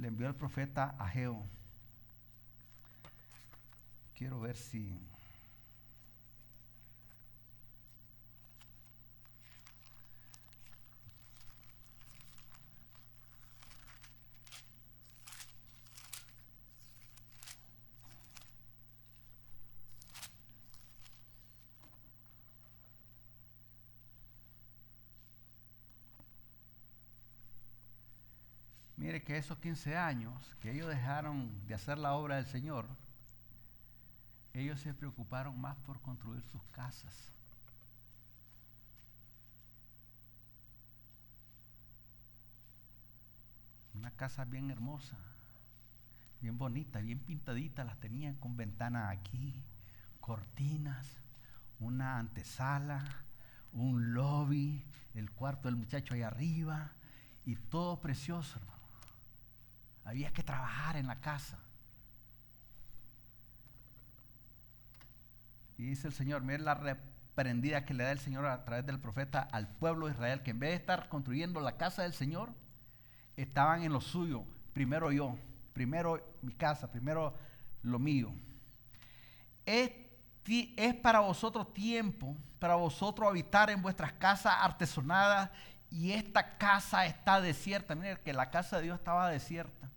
[0.00, 1.46] le envió al profeta Ageo.
[4.14, 4.98] Quiero ver si...
[29.00, 32.86] Mire que esos 15 años que ellos dejaron de hacer la obra del Señor,
[34.52, 37.32] ellos se preocuparon más por construir sus casas.
[43.94, 45.16] Una casa bien hermosa,
[46.42, 49.64] bien bonita, bien pintadita, las tenían con ventanas aquí,
[50.20, 51.06] cortinas,
[51.78, 53.24] una antesala,
[53.72, 54.84] un lobby,
[55.14, 56.92] el cuarto del muchacho ahí arriba,
[57.46, 58.60] y todo precioso.
[60.10, 61.56] Había que trabajar en la casa.
[65.78, 68.98] Y dice el Señor, miren la reprendida que le da el Señor a través del
[68.98, 72.52] profeta al pueblo de Israel, que en vez de estar construyendo la casa del Señor,
[73.36, 74.44] estaban en lo suyo.
[74.72, 75.38] Primero yo,
[75.74, 77.38] primero mi casa, primero
[77.82, 78.34] lo mío.
[79.64, 79.92] Es,
[80.76, 85.50] es para vosotros tiempo, para vosotros habitar en vuestras casas artesonadas
[85.88, 87.94] y esta casa está desierta.
[87.94, 89.89] Miren que la casa de Dios estaba desierta.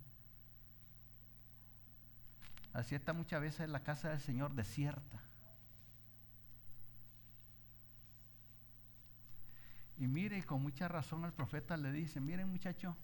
[2.73, 5.21] Así está muchas veces la casa del Señor desierta.
[9.97, 12.95] Y mire, con mucha razón el profeta le dice, miren muchachos,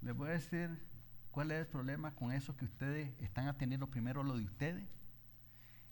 [0.00, 0.82] les voy a decir
[1.30, 4.88] cuál es el problema con eso que ustedes están atendiendo primero lo de ustedes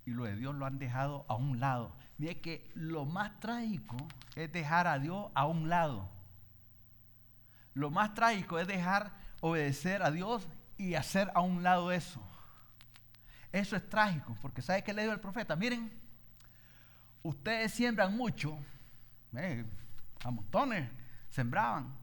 [0.06, 1.94] y lo de Dios lo han dejado a un lado.
[2.16, 3.96] Mire que lo más trágico
[4.34, 6.08] es dejar a Dios a un lado.
[7.74, 10.48] Lo más trágico es dejar obedecer a Dios
[10.80, 12.26] y hacer a un lado eso.
[13.52, 15.54] Eso es trágico, porque ¿sabe qué le dijo el profeta?
[15.54, 15.92] Miren,
[17.22, 18.58] ustedes siembran mucho,
[20.24, 20.90] a montones,
[21.28, 21.94] sembraban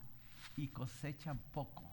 [0.56, 1.84] y cosechan poco.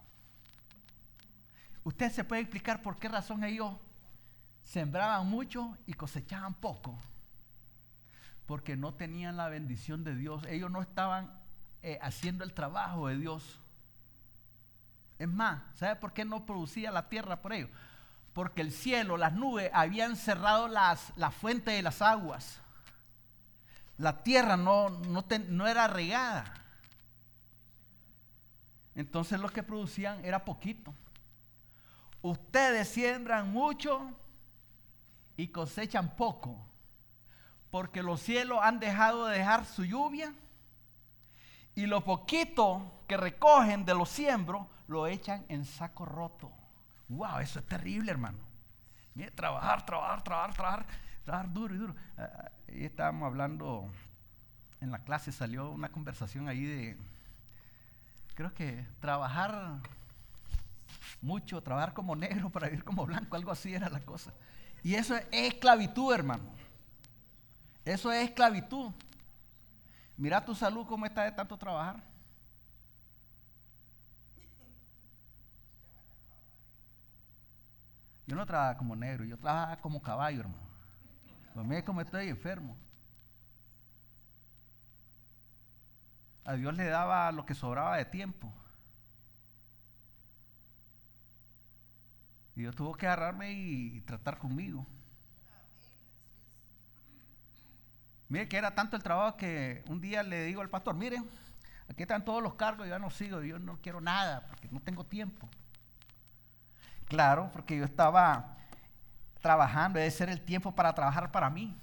[1.83, 3.73] Usted se puede explicar por qué razón ellos
[4.61, 6.99] sembraban mucho y cosechaban poco.
[8.45, 10.45] Porque no tenían la bendición de Dios.
[10.45, 11.33] Ellos no estaban
[11.81, 13.59] eh, haciendo el trabajo de Dios.
[15.17, 17.69] Es más, ¿sabe por qué no producía la tierra por ellos?
[18.33, 22.59] Porque el cielo, las nubes, habían cerrado las, la fuente de las aguas.
[23.97, 26.53] La tierra no, no era regada.
[28.93, 30.93] Entonces lo que producían era poquito.
[32.21, 34.11] Ustedes siembran mucho
[35.37, 36.57] y cosechan poco,
[37.69, 40.33] porque los cielos han dejado de dejar su lluvia
[41.75, 46.51] y lo poquito que recogen de los siembros lo echan en saco roto.
[47.09, 48.39] Wow, eso es terrible, hermano.
[49.13, 50.85] Mire, trabajar, trabajar, trabajar, trabajar,
[51.23, 51.95] trabajar duro y duro.
[52.17, 53.89] Ah, ahí estábamos hablando
[54.81, 56.97] en la clase, salió una conversación ahí de,
[58.35, 59.79] creo que trabajar
[61.21, 64.33] mucho, trabajar como negro para vivir como blanco, algo así era la cosa.
[64.83, 66.43] Y eso es esclavitud, hermano.
[67.83, 68.91] Eso es esclavitud.
[70.17, 72.03] Mira tu salud cómo está de tanto trabajar.
[78.27, 80.65] Yo no trabajaba como negro, yo trabajaba como caballo, hermano.
[81.53, 82.75] Pues cómo estoy enfermo.
[86.43, 88.53] A Dios le daba lo que sobraba de tiempo.
[92.55, 94.85] Y Dios tuvo que agarrarme y, tratar conmigo.
[98.27, 101.29] Mire que era tanto el trabajo que un día le digo al pastor, miren,
[101.87, 104.81] aquí están todos los cargos, yo ya no sigo, yo no quiero nada, porque no
[104.81, 105.49] tengo tiempo.
[107.07, 108.57] Claro, porque yo estaba
[109.41, 111.79] trabajando, debe ser el tiempo para trabajar para mí.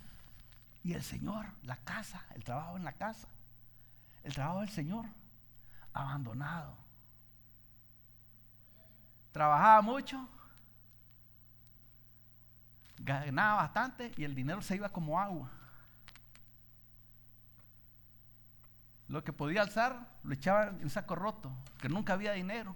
[0.83, 3.29] Y el Señor, la casa, el trabajo en la casa,
[4.25, 5.07] el trabajo del Señor,
[5.93, 6.77] abandonado.
[9.31, 10.29] Trabajaba mucho,
[12.99, 15.51] ganaba bastante y el dinero se iba como agua.
[19.09, 22.75] Lo que podía alzar lo echaba en saco roto, que nunca había dinero.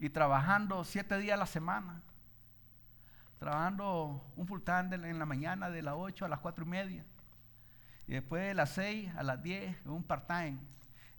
[0.00, 2.02] Y trabajando siete días a la semana.
[3.38, 7.04] Trabajando un full time en la mañana de las 8 a las cuatro y media.
[8.06, 10.58] Y después de las 6 a las 10 en un part-time.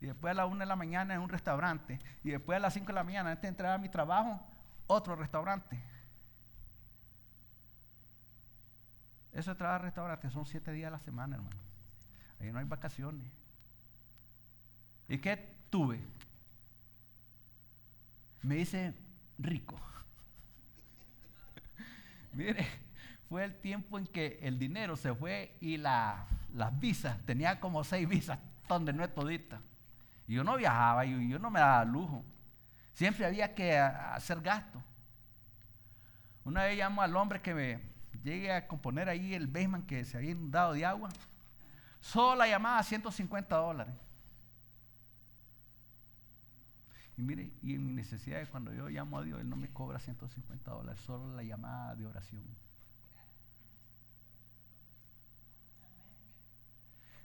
[0.02, 2.00] Y después a las 1 de la mañana en un restaurante.
[2.24, 4.46] Y después a las 5 de la mañana antes de entrar a mi trabajo,
[4.88, 5.82] otro restaurante.
[9.32, 11.56] Eso es trabajar restaurante, son siete días a la semana, hermano.
[12.40, 13.32] Ahí no hay vacaciones.
[15.08, 15.38] ¿Y qué
[15.70, 16.02] tuve?
[18.44, 18.94] Me dice
[19.38, 19.80] rico.
[22.34, 22.66] Mire,
[23.30, 26.28] fue el tiempo en que el dinero se fue y las
[26.80, 29.62] visas, tenía como seis visas, donde no es todita.
[30.28, 32.24] Y yo no viajaba, yo, yo no me daba lujo.
[32.94, 34.84] Siempre había que hacer gasto.
[36.44, 37.92] Una vez llamo al hombre que me,
[38.24, 41.10] llegue a componer ahí el basement que se había inundado de agua,
[42.00, 43.94] solo la llamada 150 dólares.
[47.18, 50.00] Y mire, y en mi necesidad cuando yo llamo a Dios, Él no me cobra
[50.00, 52.44] 150 dólares, solo la llamada de oración.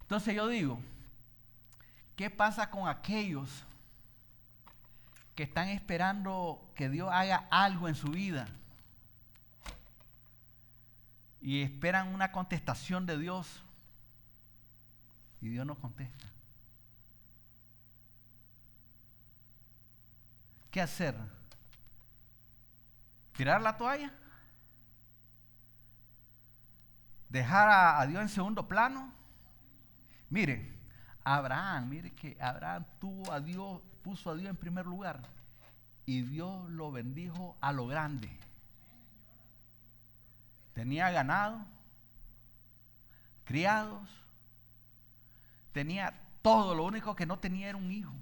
[0.00, 0.78] Entonces yo digo,
[2.14, 3.64] ¿qué pasa con aquellos
[5.34, 8.46] que están esperando que Dios haga algo en su vida?
[11.40, 13.62] Y esperan una contestación de Dios.
[15.40, 16.35] Y Dios no contesta.
[20.76, 21.16] ¿Qué hacer?
[23.32, 24.12] ¿Tirar la toalla?
[27.30, 29.10] ¿Dejar a, Dios en segundo plano?
[30.28, 30.78] Mire,
[31.24, 35.22] Abraham, mire que Abraham tuvo a Dios, puso a Dios en primer lugar
[36.04, 38.38] y Dios lo bendijo a lo grande.
[40.74, 41.64] Tenía ganado,
[43.44, 44.10] criados,
[45.72, 46.12] tenía
[46.42, 48.12] todo, lo único que no tenía era un hijo.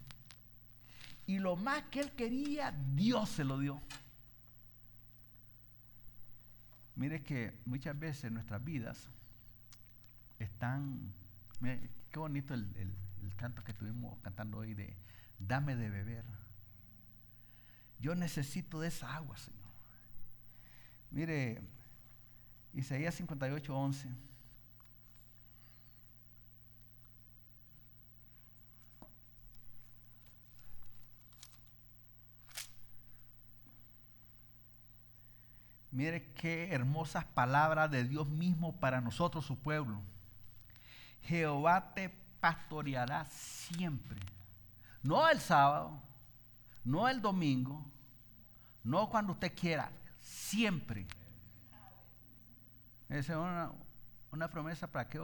[1.26, 3.80] Y lo más que él quería, Dios se lo dio.
[6.96, 9.08] Mire que muchas veces nuestras vidas
[10.38, 11.12] están...
[12.10, 14.96] qué bonito el, el canto que estuvimos cantando hoy de
[15.38, 16.24] Dame de beber.
[17.98, 19.70] Yo necesito de esa agua, Señor.
[21.10, 21.62] Mire,
[22.72, 24.08] Isaías 58, 11.
[35.95, 40.03] Mire qué hermosas palabras de Dios mismo para nosotros, su pueblo.
[41.22, 42.09] Jehová te
[42.40, 44.18] pastoreará siempre.
[45.05, 46.03] No el sábado,
[46.82, 47.88] no el domingo,
[48.82, 51.07] no cuando usted quiera, siempre.
[53.09, 53.38] Esa es
[54.32, 55.20] una, promesa para que,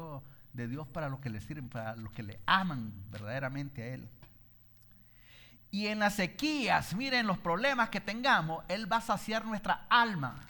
[0.52, 4.08] de Dios para los que le sirven, para los que le aman verdaderamente a Él.
[5.72, 10.46] Y en las sequías, miren los problemas que tengamos, Él va a saciar nuestra alma.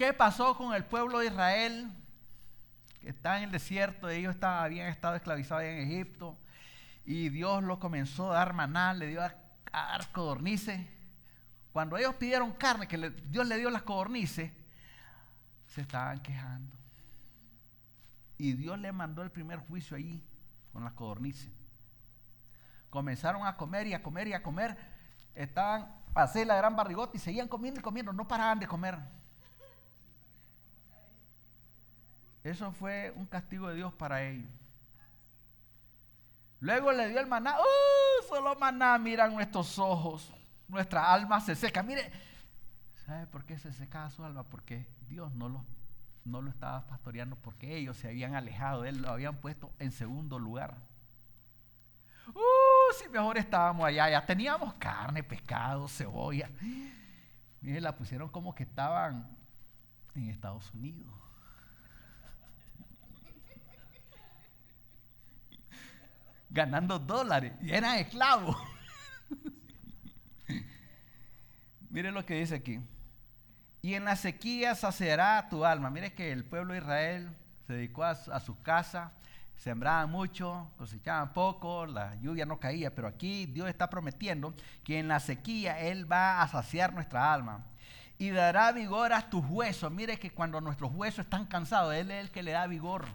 [0.00, 1.92] ¿Qué pasó con el pueblo de Israel?
[3.02, 6.38] Que está en el desierto, ellos habían estado esclavizados en Egipto.
[7.04, 9.34] Y Dios los comenzó a dar maná, le dio a,
[9.70, 10.80] dar codornices.
[11.70, 14.50] Cuando ellos pidieron carne, que Dios le dio las codornices,
[15.66, 16.74] se estaban quejando.
[18.38, 20.24] Y Dios le mandó el primer juicio allí
[20.72, 21.52] con las codornices.
[22.88, 24.78] Comenzaron a comer y a comer y a comer.
[25.34, 28.14] Estaban a hacer la gran barrigota y seguían comiendo y comiendo.
[28.14, 29.19] No paraban de comer.
[32.42, 34.50] Eso fue un castigo de Dios para ellos.
[36.60, 37.56] Luego le dio el maná.
[37.58, 38.28] ¡Uh!
[38.28, 40.32] Solo maná, miran nuestros ojos.
[40.68, 41.82] Nuestra alma se seca.
[41.82, 42.10] Mire,
[43.06, 44.44] ¿sabe por qué se secaba su alma?
[44.44, 45.64] Porque Dios no lo,
[46.24, 49.90] no lo estaba pastoreando, porque ellos se habían alejado de Él, lo habían puesto en
[49.90, 50.76] segundo lugar.
[52.28, 52.94] ¡Uh!
[52.94, 56.50] Si mejor estábamos allá, ya teníamos carne, pescado, cebolla.
[57.60, 59.36] Mire, la pusieron como que estaban
[60.14, 61.19] en Estados Unidos.
[66.50, 68.56] Ganando dólares y eran esclavos.
[71.90, 72.80] Mire lo que dice aquí.
[73.82, 75.90] Y en la sequía saciará tu alma.
[75.90, 77.30] Mire que el pueblo de Israel
[77.66, 79.12] se dedicó a, a su casa,
[79.56, 85.08] sembraban mucho, cosechaban poco, la lluvia no caía, pero aquí Dios está prometiendo que en
[85.08, 87.64] la sequía Él va a saciar nuestra alma
[88.18, 89.90] y dará vigor a tus huesos.
[89.90, 93.06] Mire que cuando nuestros huesos están cansados, Él es el que le da vigor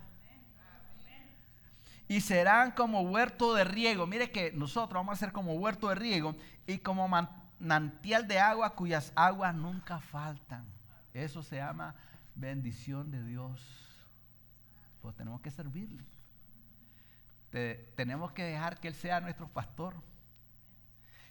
[2.08, 4.06] y serán como huerto de riego.
[4.06, 6.36] Mire que nosotros vamos a ser como huerto de riego
[6.68, 10.66] y como manantial de agua cuyas aguas nunca faltan.
[11.14, 11.96] Eso se llama
[12.36, 13.62] bendición de Dios.
[15.02, 16.04] Pues tenemos que servirle.
[17.96, 19.96] tenemos que dejar que Él sea nuestro pastor.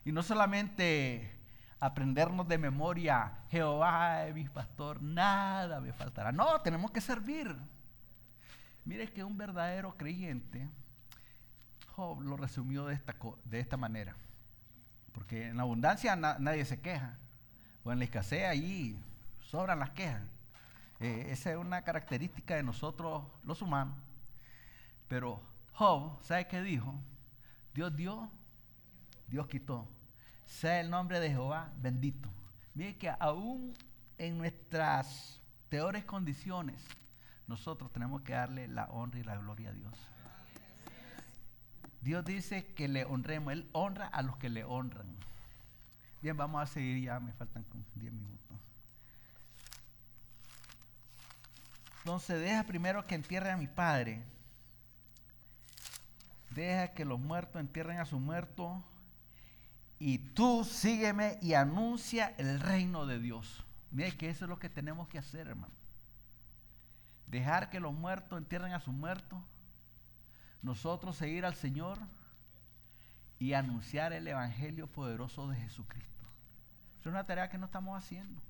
[0.04, 1.38] Y no solamente
[1.80, 6.32] aprendernos de memoria, Jehová es mi pastor, nada me faltará.
[6.32, 7.54] No, tenemos que servir.
[8.84, 10.68] Mire que un verdadero creyente,
[11.88, 13.14] Job lo resumió de esta,
[13.44, 14.16] de esta manera.
[15.12, 17.18] Porque en la abundancia nadie se queja.
[17.84, 18.98] O en la escasez allí
[19.40, 20.22] sobran las quejas.
[21.00, 23.96] Eh, esa es una característica de nosotros los humanos.
[25.08, 25.40] Pero
[25.72, 26.94] Job, ¿sabe qué dijo?
[27.74, 28.30] Dios dio,
[29.28, 29.88] Dios quitó.
[30.46, 32.30] Sea el nombre de Jehová bendito.
[32.74, 33.74] Mire que aún
[34.18, 36.86] en nuestras peores condiciones,
[37.46, 39.94] nosotros tenemos que darle la honra y la gloria a Dios.
[42.00, 45.06] Dios dice que le honremos, Él honra a los que le honran.
[46.20, 47.64] Bien, vamos a seguir ya, me faltan
[47.94, 48.58] 10 minutos.
[51.98, 54.22] Entonces deja primero que entierre a mi padre.
[56.50, 58.84] Deja que los muertos entierren a su muerto
[59.98, 63.64] y tú sígueme y anuncia el reino de Dios.
[63.90, 65.72] Mire que eso es lo que tenemos que hacer, hermano.
[67.34, 69.42] Dejar que los muertos entierren a sus muertos.
[70.62, 71.98] Nosotros seguir al Señor
[73.40, 76.24] y anunciar el evangelio poderoso de Jesucristo.
[77.00, 78.40] Es una tarea que no estamos haciendo.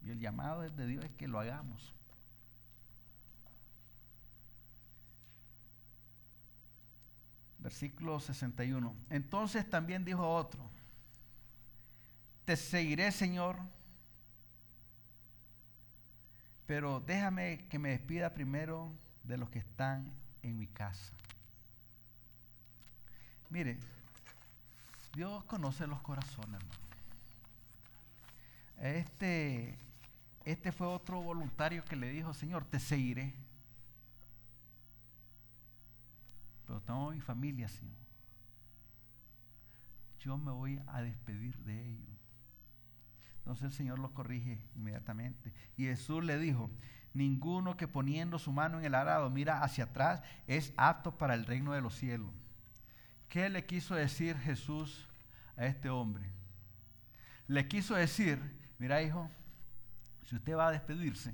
[0.00, 1.92] Y el llamado de Dios es que lo hagamos.
[7.58, 8.96] Versículo 61.
[9.10, 10.66] Entonces también dijo otro,
[12.46, 13.58] te seguiré Señor,
[16.66, 18.92] pero déjame que me despida primero
[19.22, 20.12] de los que están
[20.42, 21.12] en mi casa.
[23.50, 23.78] Mire,
[25.14, 26.86] Dios conoce los corazones, hermano.
[28.78, 29.78] Este,
[30.44, 33.34] este fue otro voluntario que le dijo, Señor, te seguiré.
[36.66, 37.94] Pero tengo mi familia, Señor.
[40.20, 42.15] Yo me voy a despedir de ellos.
[43.46, 45.52] Entonces el Señor lo corrige inmediatamente.
[45.76, 46.68] Y Jesús le dijo,
[47.14, 51.46] ninguno que poniendo su mano en el arado mira hacia atrás es apto para el
[51.46, 52.28] reino de los cielos.
[53.28, 55.06] ¿Qué le quiso decir Jesús
[55.56, 56.28] a este hombre?
[57.46, 58.40] Le quiso decir,
[58.80, 59.30] mira hijo,
[60.24, 61.32] si usted va a despedirse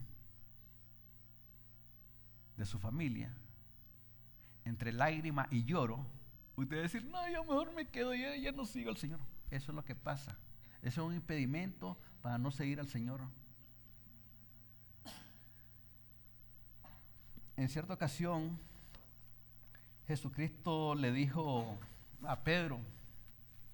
[2.59, 3.35] de su familia,
[4.67, 6.07] entre lágrima y lloro,
[6.57, 9.21] usted va a decir, no, yo mejor me quedo, ya, ya no sigo al Señor.
[9.51, 10.37] Eso es lo que pasa.
[10.83, 13.21] Eso es un impedimento para no seguir al Señor.
[17.57, 18.59] En cierta ocasión,
[20.09, 21.79] Jesucristo le dijo
[22.25, 22.81] a Pedro,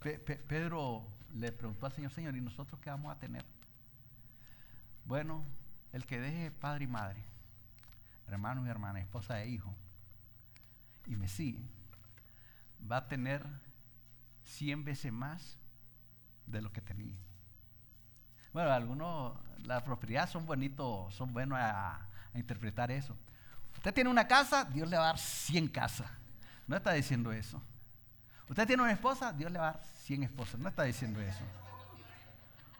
[0.00, 3.44] Pedro le preguntó al Señor, Señor, ¿y nosotros qué vamos a tener?
[5.04, 5.44] Bueno,
[5.92, 7.24] el que deje padre y madre,
[8.26, 9.74] hermano y hermana, esposa e hijo,
[11.06, 11.64] y me sigue,
[12.90, 13.46] va a tener
[14.44, 15.57] cien veces más
[16.50, 17.18] de lo que tenía.
[18.52, 23.16] Bueno, algunos, la prosperidad son bonitos, son buenos a, a, interpretar eso.
[23.74, 26.10] Usted tiene una casa, Dios le va a dar 100 casas.
[26.66, 27.62] No está diciendo eso.
[28.48, 30.58] Usted tiene una esposa, Dios le va a dar 100 esposas.
[30.58, 31.44] No está diciendo eso.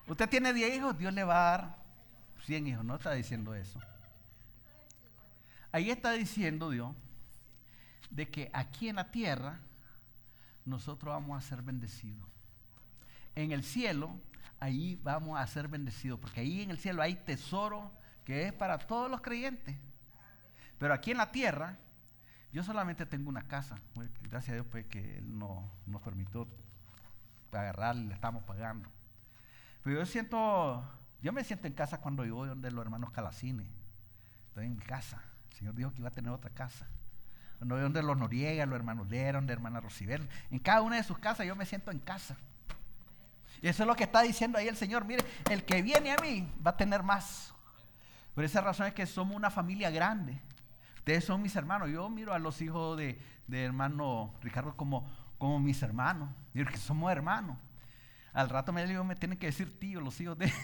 [0.06, 1.76] Usted tiene 10 hijos, Dios le va a dar
[2.44, 2.84] 100 hijos.
[2.84, 3.78] No está diciendo eso.
[5.70, 6.94] Ahí está diciendo Dios
[8.10, 9.60] de que aquí en la tierra
[10.64, 12.26] nosotros vamos a ser bendecidos.
[13.38, 14.20] En el cielo,
[14.58, 17.92] ahí vamos a ser bendecidos, porque ahí en el cielo hay tesoro
[18.24, 19.76] que es para todos los creyentes.
[20.76, 21.78] Pero aquí en la tierra,
[22.52, 23.78] yo solamente tengo una casa.
[24.22, 26.48] Gracias a Dios pues, que Él no, nos permitió
[27.52, 28.90] agarrar y le estamos pagando.
[29.84, 30.84] Pero yo siento,
[31.22, 33.68] yo me siento en casa cuando yo voy donde los hermanos Calacines.
[34.48, 35.22] Estoy en mi casa.
[35.52, 36.88] El Señor dijo que iba a tener otra casa.
[37.58, 40.28] Cuando voy donde los Noriega, los hermanos Lera, donde hermana Rosibel.
[40.50, 42.36] En cada una de sus casas yo me siento en casa.
[43.60, 45.04] Y eso es lo que está diciendo ahí el Señor.
[45.04, 47.54] Mire, el que viene a mí va a tener más.
[48.34, 50.40] Por esa razón es que somos una familia grande.
[50.98, 51.88] Ustedes son mis hermanos.
[51.90, 56.28] Yo miro a los hijos de, de hermano Ricardo como, como mis hermanos.
[56.54, 57.56] Digo que somos hermanos.
[58.32, 60.52] Al rato me, me tienen que decir tío los hijos de...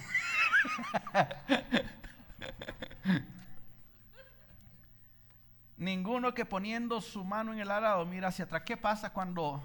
[5.77, 8.63] Ninguno que poniendo su mano en el arado mira hacia atrás.
[8.65, 9.61] ¿Qué pasa cuando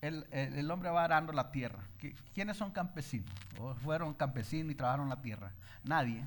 [0.00, 1.82] el, el, hombre va arando la tierra?
[2.34, 3.30] ¿Quiénes son campesinos?
[3.58, 5.52] ¿O fueron campesinos y trabajaron la tierra?
[5.84, 6.26] Nadie.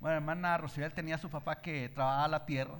[0.00, 2.78] Bueno, hermana Rosibel tenía a su papá que trabajaba la tierra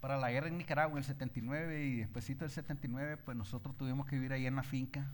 [0.00, 4.06] para la guerra en Nicaragua en el 79 y después del 79 pues nosotros tuvimos
[4.06, 5.06] que vivir ahí en la finca.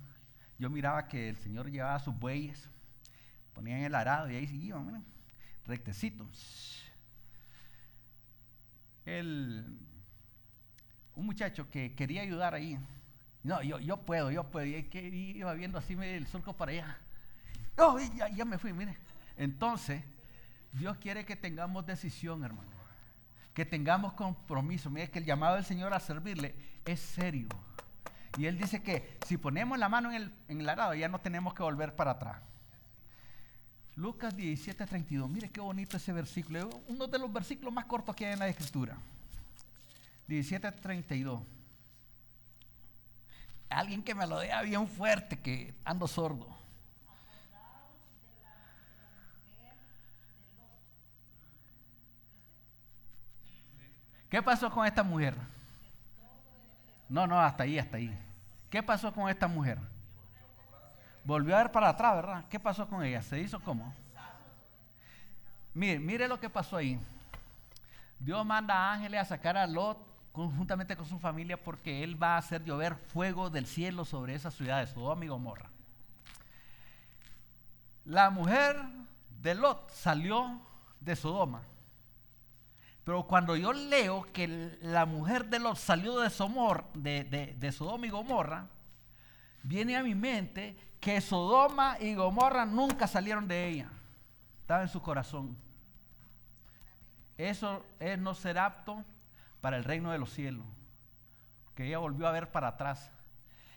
[0.58, 2.68] Yo miraba que el señor llevaba sus bueyes,
[3.54, 5.04] ponían el arado y ahí iban, miren,
[5.66, 6.28] rectecito.
[9.04, 9.78] El,
[11.14, 12.78] un muchacho que quería ayudar ahí,
[13.44, 16.98] no, yo, yo puedo, yo puedo, y que iba viendo así el surco para allá.
[17.76, 18.96] Oh, ya, ya me fui, mire.
[19.36, 20.02] Entonces,
[20.72, 22.70] Dios quiere que tengamos decisión, hermano.
[23.52, 24.90] Que tengamos compromiso.
[24.90, 26.54] Mire que el llamado del Señor a servirle
[26.86, 27.48] es serio.
[28.38, 31.20] Y Él dice que si ponemos la mano en el, en el arado, ya no
[31.20, 32.38] tenemos que volver para atrás.
[33.94, 35.28] Lucas 17, 32.
[35.28, 36.70] Mire qué bonito ese versículo.
[36.88, 38.96] Uno de los versículos más cortos que hay en la Escritura.
[40.26, 41.42] 17, 32.
[43.74, 46.46] Alguien que me lo diga bien fuerte, que ando sordo.
[54.30, 55.34] ¿Qué pasó con esta mujer?
[57.08, 58.16] No, no, hasta ahí, hasta ahí.
[58.70, 59.78] ¿Qué pasó con esta mujer?
[61.24, 62.44] Volvió a ver para atrás, ¿verdad?
[62.48, 63.22] ¿Qué pasó con ella?
[63.22, 63.94] ¿Se hizo cómo?
[65.72, 67.00] Mire, mire lo que pasó ahí.
[68.20, 72.34] Dios manda a ángeles a sacar a Lot conjuntamente con su familia porque él va
[72.34, 75.70] a hacer llover fuego del cielo sobre esa ciudad de Sodoma y Gomorra.
[78.04, 78.76] La mujer
[79.40, 80.60] de Lot salió
[80.98, 81.62] de Sodoma.
[83.04, 88.08] Pero cuando yo leo que la mujer de Lot salió de, Somor, de, de Sodoma
[88.08, 88.66] y Gomorra,
[89.62, 93.88] viene a mi mente que Sodoma y Gomorra nunca salieron de ella.
[94.62, 95.56] Estaba en su corazón.
[97.38, 99.04] Eso es no ser apto
[99.64, 100.66] para el reino de los cielos.
[101.74, 103.10] Que ella volvió a ver para atrás.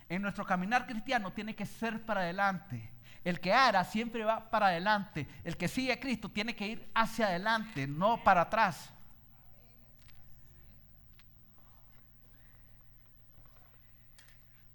[0.09, 2.91] En nuestro caminar cristiano tiene que ser para adelante.
[3.23, 5.25] El que ara siempre va para adelante.
[5.45, 8.91] El que sigue a Cristo tiene que ir hacia adelante, no para atrás.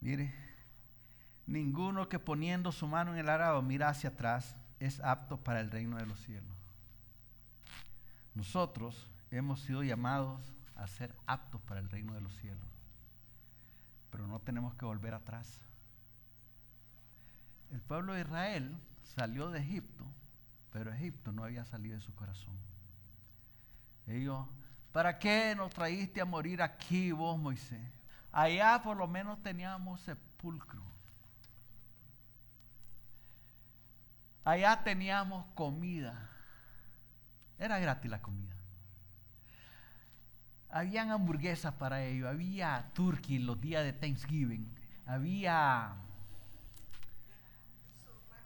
[0.01, 0.33] Mire,
[1.45, 5.69] ninguno que poniendo su mano en el arado mira hacia atrás es apto para el
[5.69, 6.57] reino de los cielos.
[8.33, 10.41] Nosotros hemos sido llamados
[10.83, 12.67] a ser aptos para el reino de los cielos,
[14.09, 15.61] pero no tenemos que volver atrás.
[17.71, 18.77] El pueblo de Israel
[19.15, 20.05] salió de Egipto,
[20.71, 22.55] pero Egipto no había salido de su corazón.
[24.07, 24.45] Ellos,
[24.91, 27.79] ¿para qué nos traíste a morir aquí vos, Moisés?
[28.31, 30.83] Allá por lo menos teníamos sepulcro.
[34.43, 36.29] Allá teníamos comida.
[37.57, 38.53] Era gratis la comida.
[40.75, 44.67] Habían hamburguesas para ellos, había turkey los días de Thanksgiving,
[45.05, 45.93] había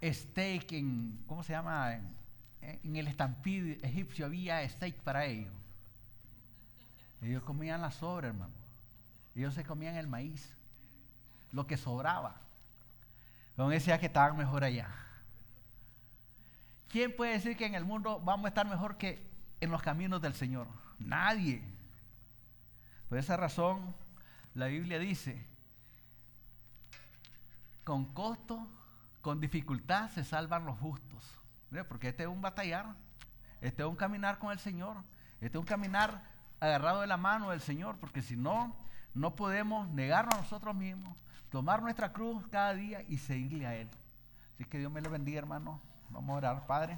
[0.04, 2.02] steak en, ¿cómo se llama?
[2.84, 5.54] En, el estampid egipcio había steak para ellos.
[7.22, 8.52] Ellos comían la sobra, hermano.
[9.34, 10.52] Ellos se comían el maíz,
[11.54, 12.36] lo que sobraba.
[13.56, 14.90] Don decía que estaban mejor allá.
[16.90, 19.26] ¿Quién puede decir que en el mundo vamos a estar mejor que
[19.62, 20.68] en los caminos del Señor?
[21.00, 21.77] Nadie.
[23.10, 23.96] Por esa razón,
[24.54, 25.46] la Biblia dice,
[27.84, 28.68] con costo,
[29.22, 31.24] con dificultad se salvan los justos.
[31.88, 32.86] Porque este es un batallar,
[33.62, 34.98] este es un caminar con el Señor,
[35.42, 36.22] este es un caminar
[36.60, 38.76] agarrado de la mano del Señor, porque si no,
[39.14, 41.16] no podemos negarnos a nosotros mismos,
[41.52, 43.90] tomar nuestra cruz cada día y seguirle a Él.
[44.56, 45.80] Así que Dios me lo bendiga, hermano.
[46.10, 46.98] Vamos a orar, Padre.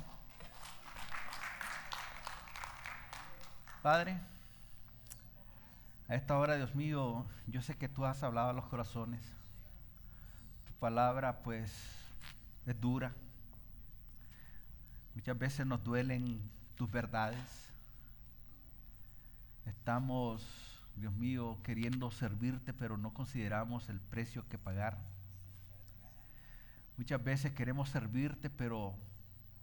[3.81, 4.17] Padre,
[6.09, 9.21] a esta hora, Dios mío, yo sé que tú has hablado a los corazones.
[10.67, 11.71] Tu palabra, pues,
[12.65, 13.13] es dura.
[15.13, 16.41] Muchas veces nos duelen
[16.75, 17.37] tus verdades.
[19.67, 20.43] Estamos,
[20.95, 24.97] Dios mío, queriendo servirte, pero no consideramos el precio que pagar.
[26.97, 28.95] Muchas veces queremos servirte, pero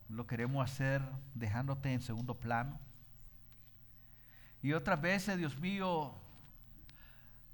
[0.08, 1.02] lo queremos hacer
[1.34, 2.78] dejándote en segundo plano.
[4.62, 6.14] Y otras veces, Dios mío,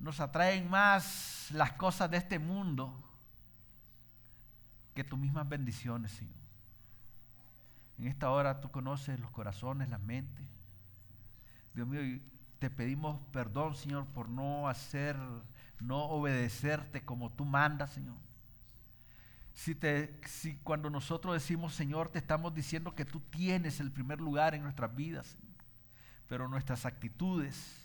[0.03, 2.93] nos atraen más las cosas de este mundo
[4.95, 6.35] que tus mismas bendiciones, Señor.
[7.99, 10.45] En esta hora tú conoces los corazones, las mentes.
[11.73, 12.21] Dios mío,
[12.59, 15.17] te pedimos perdón, Señor, por no hacer,
[15.81, 18.17] no obedecerte como tú mandas, Señor.
[19.55, 24.21] Si, te, si cuando nosotros decimos Señor, te estamos diciendo que tú tienes el primer
[24.21, 25.37] lugar en nuestras vidas,
[26.29, 27.77] pero nuestras actitudes,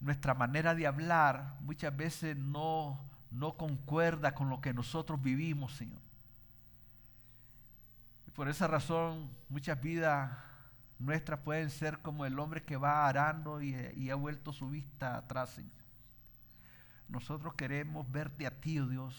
[0.00, 2.98] nuestra manera de hablar muchas veces no,
[3.30, 6.00] no concuerda con lo que nosotros vivimos, Señor.
[8.26, 10.30] Y por esa razón, muchas vidas
[10.98, 15.16] nuestras pueden ser como el hombre que va arando y, y ha vuelto su vista
[15.16, 15.72] atrás, Señor.
[17.08, 19.14] Nosotros queremos verte a ti, oh Dios,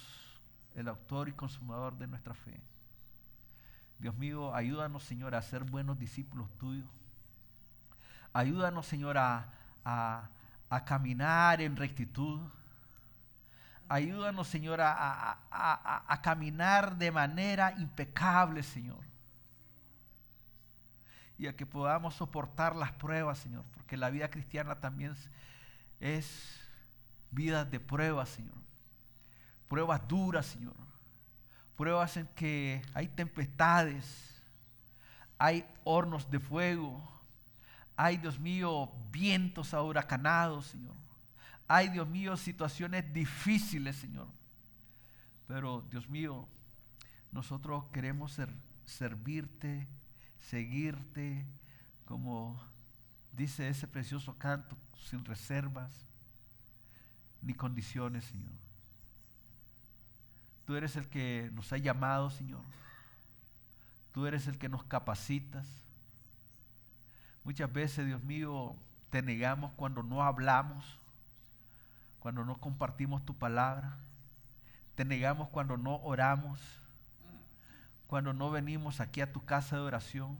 [0.76, 2.60] el autor y consumador de nuestra fe.
[4.00, 6.88] Dios mío, ayúdanos, Señor, a ser buenos discípulos tuyos.
[8.34, 9.46] Ayúdanos, Señor, a,
[10.70, 12.42] a, caminar en rectitud.
[13.90, 19.00] Ayúdanos, Señor, a, a, caminar de manera impecable, Señor.
[21.38, 25.16] Y a que podamos soportar las pruebas, Señor, porque la vida cristiana también
[26.00, 26.60] es
[27.32, 28.56] vidas de pruebas, Señor.
[29.70, 30.76] Pruebas duras, Señor.
[31.78, 34.34] Pruebas en que hay tempestades,
[35.38, 37.17] hay hornos de fuego,
[37.98, 40.94] hay, Dios mío, vientos ahuracanados, Señor.
[41.68, 44.28] Hay, Dios mío, situaciones difíciles, Señor.
[45.48, 46.48] Pero, Dios mío,
[47.32, 48.54] nosotros queremos ser,
[48.86, 49.88] servirte,
[50.50, 51.44] seguirte,
[52.06, 52.62] como
[53.34, 54.78] dice ese precioso canto,
[55.10, 55.92] sin reservas,
[57.42, 58.52] ni condiciones, Señor.
[60.68, 62.62] Tú eres el que nos ha llamado, Señor.
[64.14, 65.66] Tú eres el que nos capacitas.
[67.48, 68.76] Muchas veces, Dios mío,
[69.10, 70.84] Te negamos cuando no hablamos,
[72.20, 73.96] cuando no compartimos tu palabra.
[74.96, 76.60] Te negamos cuando no oramos,
[78.06, 80.38] cuando no venimos aquí a tu casa de oración.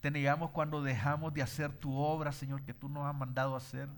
[0.00, 3.90] Te negamos cuando dejamos de hacer tu obra, Señor, que tú nos has mandado hacer.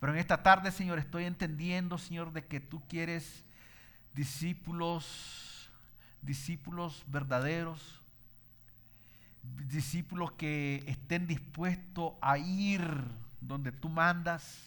[0.00, 3.44] Pero en esta tarde, Señor, estoy entendiendo, Señor, de que tú quieres
[4.14, 5.68] discípulos,
[6.22, 7.97] discípulos verdaderos,
[9.42, 12.82] discípulos que estén dispuestos a ir
[13.40, 14.58] donde tú mandas,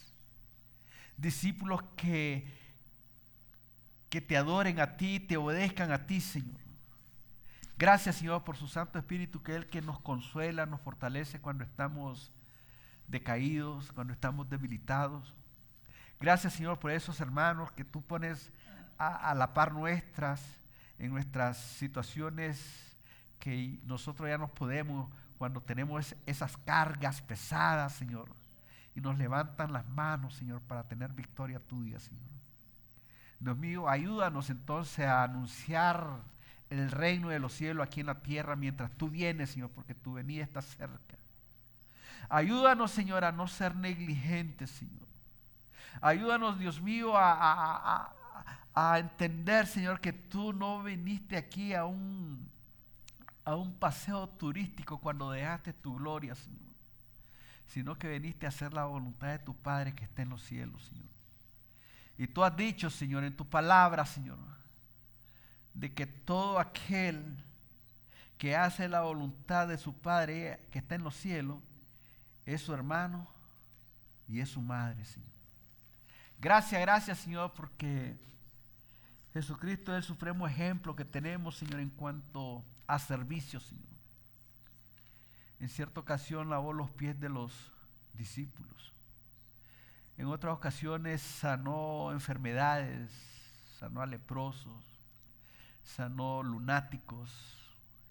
[1.16, 2.46] discípulos que,
[4.08, 6.60] que te adoren a ti, te obedezcan a ti, Señor.
[7.78, 11.64] Gracias, Señor, por su Santo Espíritu, que es el que nos consuela, nos fortalece cuando
[11.64, 12.30] estamos
[13.08, 15.32] decaídos, cuando estamos debilitados.
[16.20, 18.50] Gracias, Señor, por esos hermanos que tú pones
[18.98, 20.40] a, la par nuestras,
[20.98, 22.91] en nuestras situaciones
[23.42, 28.28] que nosotros ya nos podemos, cuando tenemos esas cargas pesadas, Señor,
[28.94, 32.22] y nos levantan las manos, Señor, para tener victoria tuya, Señor.
[33.40, 36.06] Dios mío, ayúdanos entonces a anunciar
[36.70, 40.12] el reino de los cielos aquí en la tierra mientras tú vienes, Señor, porque tu
[40.12, 41.16] venida está cerca.
[42.28, 45.08] Ayúdanos, Señor, a no ser negligentes, Señor.
[46.00, 48.14] Ayúdanos, Dios mío, a,
[48.98, 52.51] entender, Señor, que tú no viniste aquí a un,
[53.44, 56.74] a un paseo turístico cuando dejaste tu gloria, Señor,
[57.68, 60.82] sino que viniste a hacer la voluntad de tu Padre que está en los cielos,
[60.84, 61.06] Señor.
[62.18, 64.38] Y tú has dicho, Señor, en tu palabra, Señor,
[65.74, 67.36] de que todo aquel
[68.38, 71.58] que hace la voluntad de su Padre que está en los cielos
[72.44, 73.26] es su hermano
[74.28, 75.30] y es su madre, Señor.
[76.40, 78.16] Gracias, gracias, Señor, porque
[79.32, 83.84] Jesucristo es el supremo ejemplo que tenemos, Señor, en cuanto a servicio, Señor.
[85.60, 87.52] En cierta ocasión lavó los pies de los
[88.14, 88.92] discípulos.
[90.18, 93.10] En otras ocasiones sanó enfermedades,
[93.78, 94.84] sanó a leprosos,
[95.84, 97.30] sanó lunáticos,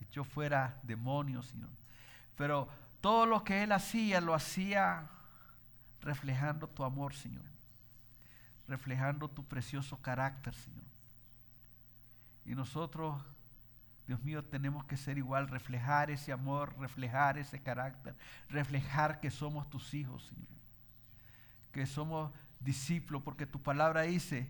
[0.01, 1.69] echó fuera demonios, Señor.
[2.37, 2.67] Pero
[3.01, 5.07] todo lo que Él hacía, lo hacía
[6.01, 7.43] reflejando tu amor, Señor.
[8.67, 10.83] Reflejando tu precioso carácter, Señor.
[12.45, 13.21] Y nosotros,
[14.07, 18.15] Dios mío, tenemos que ser igual, reflejar ese amor, reflejar ese carácter,
[18.49, 20.47] reflejar que somos tus hijos, Señor.
[21.71, 24.49] Que somos discípulos, porque tu palabra dice,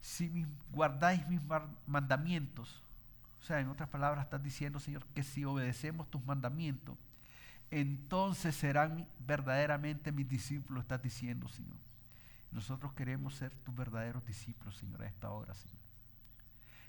[0.00, 1.40] si guardáis mis
[1.86, 2.80] mandamientos,
[3.42, 6.96] o sea, en otras palabras estás diciendo, Señor, que si obedecemos tus mandamientos,
[7.70, 11.76] entonces serán verdaderamente mis discípulos, estás diciendo, Señor.
[12.52, 15.76] Nosotros queremos ser tus verdaderos discípulos, Señor, a esta hora, Señor.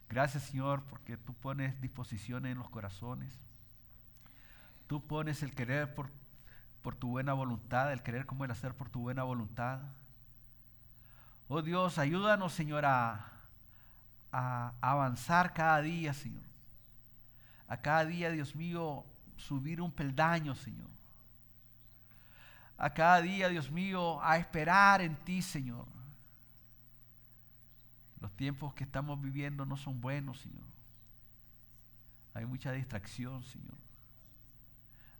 [0.09, 3.33] Gracias, Señor, porque tú pones disposiciones en los corazones.
[4.87, 6.09] Tú pones el querer por,
[6.81, 9.79] por tu buena voluntad, el querer como el hacer por tu buena voluntad.
[11.47, 13.31] Oh Dios, ayúdanos, Señor, a,
[14.31, 16.43] avanzar cada día, Señor.
[17.67, 19.05] A cada día, Dios mío,
[19.37, 20.89] subir un peldaño, Señor.
[22.77, 25.94] A cada día, Dios mío, a esperar en ti, Señor.
[28.21, 30.65] Los tiempos que estamos viviendo no son buenos, Señor.
[32.33, 33.77] Hay mucha distracción, Señor.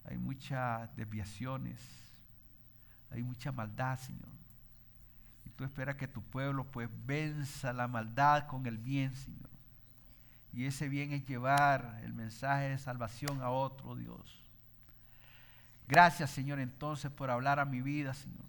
[0.05, 1.77] Hay muchas desviaciones.
[3.11, 4.29] Hay mucha maldad, Señor.
[5.45, 9.49] Y tú esperas que tu pueblo pues venza la maldad con el bien, Señor.
[10.53, 14.41] Y ese bien es llevar el mensaje de salvación a otro Dios.
[15.87, 18.45] Gracias, Señor, entonces por hablar a mi vida, Señor.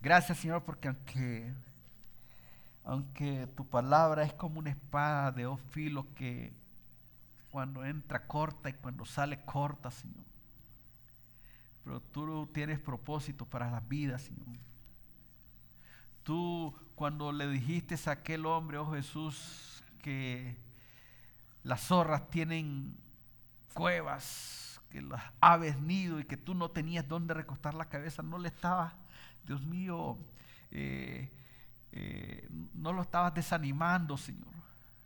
[0.00, 1.52] Gracias, Señor, porque aunque,
[2.86, 6.52] aunque tu palabra es como una espada de dos filos que
[7.50, 10.24] cuando entra corta y cuando sale corta, Señor.
[11.82, 14.46] Pero tú tienes propósito para las vidas, Señor.
[16.22, 20.56] Tú cuando le dijiste a aquel hombre, oh Jesús, que
[21.64, 22.96] las zorras tienen
[23.74, 28.38] cuevas, que las aves nido y que tú no tenías dónde recostar la cabeza, no
[28.38, 28.94] le estabas,
[29.44, 30.16] Dios mío,
[30.70, 31.32] eh,
[31.98, 34.52] eh, no lo estabas desanimando, Señor,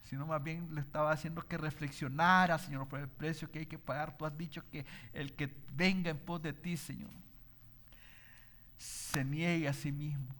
[0.06, 3.78] sino más bien le estaba haciendo que reflexionara, Señor, por el precio que hay que
[3.78, 4.18] pagar.
[4.18, 7.10] Tú has dicho que el que venga en pos de ti, Señor,
[8.76, 10.34] se niegue a sí mismo,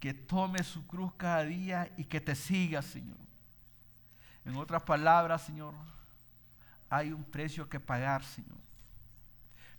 [0.00, 3.16] que tome su cruz cada día y que te siga, Señor.
[4.44, 5.72] En otras palabras, Señor,
[6.90, 8.58] hay un precio que pagar, Señor.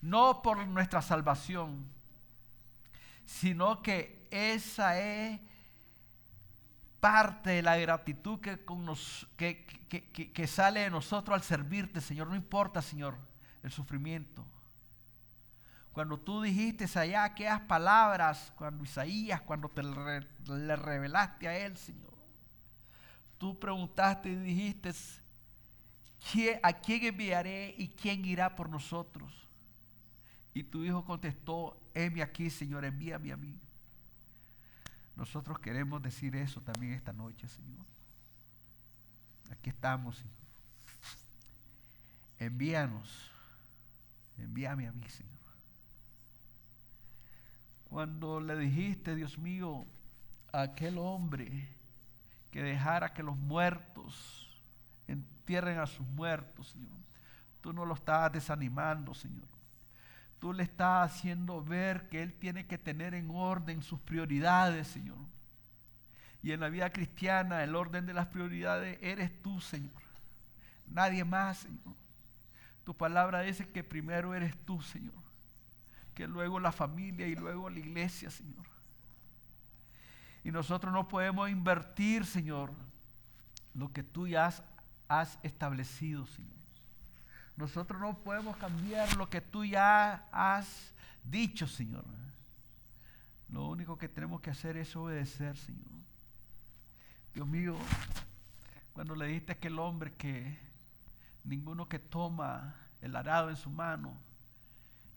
[0.02, 1.86] No por nuestra salvación,
[3.26, 5.40] sino que esa es
[7.00, 8.60] parte de la gratitud que,
[9.38, 12.28] que, que, sale de nosotros al servirte, Señor.
[12.28, 13.16] No importa, Señor,
[13.64, 14.46] el sufrimiento.
[15.92, 22.14] Cuando tú dijiste allá aquellas palabras, cuando Isaías, cuando te le revelaste a él, Señor,
[23.38, 24.94] tú preguntaste y dijiste,
[26.62, 29.34] ¿a quién enviaré y quién irá por nosotros?
[30.54, 33.56] Y tu hijo contestó, heme aquí, Señor, envíame a mí.
[35.20, 37.86] Nosotros queremos decir eso también esta noche, Señor.
[39.52, 40.34] Aquí estamos, Señor.
[42.40, 43.30] Envíanos.
[44.38, 45.34] Envíame a mí, Señor.
[47.90, 49.86] Cuando le dijiste, Dios mío,
[50.54, 51.68] a aquel hombre
[52.50, 54.48] que dejara que los muertos
[55.06, 56.98] entierren a sus muertos, Señor.
[57.60, 59.49] Tú no lo estabas desanimando, Señor.
[60.40, 65.18] Tú le estás haciendo ver que Él tiene que tener en orden sus prioridades, Señor.
[66.42, 70.02] Y en la vida cristiana el orden de las prioridades eres tú, Señor.
[70.88, 71.96] Nadie más, Señor.
[72.86, 75.14] Tu palabra dice que primero eres tú, Señor.
[76.16, 78.66] Que luego la familia y luego la iglesia, Señor.
[80.44, 82.72] Y nosotros no podemos invertir, Señor,
[83.74, 84.52] lo que tú ya
[85.08, 86.59] has, establecido, Señor.
[87.60, 90.94] Nosotros no podemos cambiar lo que tú ya has
[91.26, 92.06] dicho, Señor.
[93.50, 95.92] Lo único que tenemos que hacer es obedecer, Señor.
[97.34, 97.76] Dios mío,
[98.94, 100.58] cuando le dijiste a aquel hombre que
[101.44, 104.16] ninguno que toma el arado en su mano,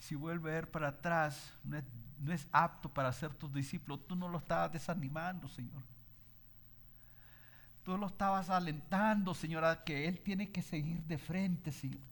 [0.00, 1.84] si vuelve a ir para atrás, no es,
[2.18, 5.80] no es apto para ser tus discípulos, tú no lo estabas desanimando, Señor.
[7.84, 12.11] Tú lo estabas alentando, Señor, a que Él tiene que seguir de frente, Señor.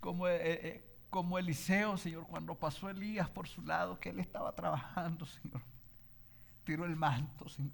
[0.00, 4.52] Como, eh, eh, como Eliseo, Señor, cuando pasó Elías por su lado, que Él estaba
[4.52, 5.60] trabajando, Señor.
[6.64, 7.72] Tiró el manto, Señor.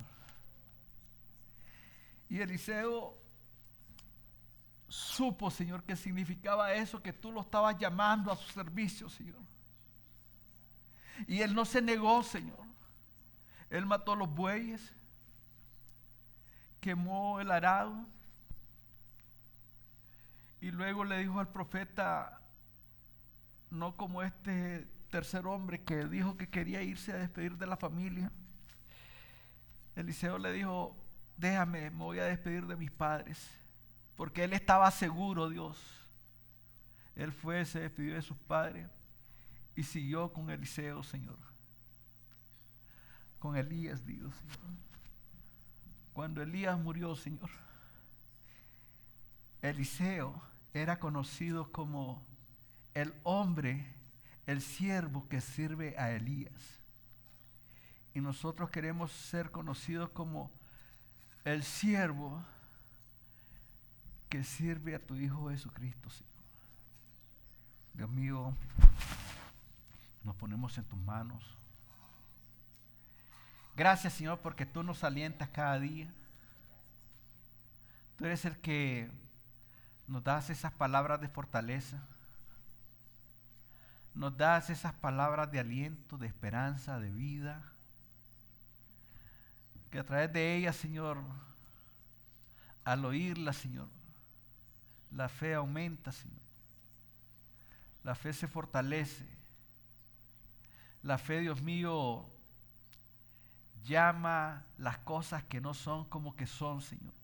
[2.28, 3.16] Y Eliseo
[4.88, 9.40] supo, Señor, que significaba eso, que tú lo estabas llamando a su servicio, Señor.
[11.26, 12.58] Y él no se negó, Señor.
[13.70, 14.92] Él mató los bueyes,
[16.80, 18.06] quemó el arado
[20.62, 22.38] y luego le dijo al profeta,
[23.70, 28.30] no como este tercer hombre que dijo que quería irse a despedir de la familia.
[29.96, 30.96] Eliseo le dijo,
[31.36, 33.50] déjame, me voy a despedir de mis padres.
[34.16, 35.76] Porque él estaba seguro, Dios.
[37.16, 38.86] Él fue, se despidió de sus padres
[39.74, 41.38] y siguió con Eliseo, Señor.
[43.40, 44.76] Con Elías, Dios, Señor.
[46.12, 47.50] Cuando Elías murió, Señor,
[49.60, 52.22] Eliseo era conocido como
[52.94, 53.86] el hombre,
[54.46, 56.52] el siervo que sirve a Elías.
[58.14, 60.50] Y nosotros queremos ser conocidos como
[61.44, 62.42] el siervo
[64.28, 66.32] que sirve a tu Hijo Jesucristo, Señor.
[67.94, 68.54] Dios mío,
[70.24, 71.42] nos ponemos en tus manos.
[73.76, 76.08] Gracias, Señor, porque tú nos alientas cada día.
[78.16, 79.10] Tú eres el que
[80.12, 81.98] nos das esas palabras de fortaleza.
[84.14, 87.62] Nos das esas palabras de aliento, de esperanza, de vida
[89.90, 91.16] que a través de ella, Señor,
[92.84, 93.88] al oírla, Señor,
[95.12, 96.42] la fe aumenta, Señor.
[98.04, 99.26] La fe se fortalece.
[101.02, 102.26] La fe, Dios mío,
[103.84, 107.21] llama las cosas que no son como que son, Señor.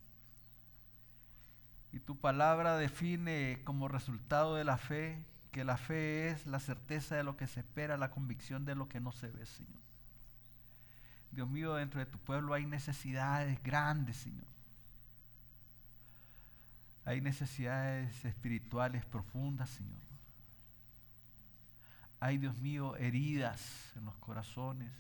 [1.93, 5.19] Y tu palabra define como resultado de la fe
[5.53, 8.89] que la fe es la certeza de lo que se espera, la convicción de lo
[8.89, 9.81] que no se ve, Señor.
[11.31, 14.47] Dios mío, dentro de tu pueblo hay necesidades grandes, Señor.
[17.05, 20.01] Hay necesidades espirituales profundas, Señor.
[22.21, 23.63] Hay, Dios mío, heridas
[23.97, 24.91] en los corazones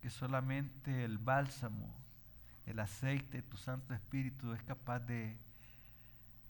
[0.00, 1.86] que solamente el bálsamo,
[2.70, 5.36] el aceite de tu Santo Espíritu es capaz de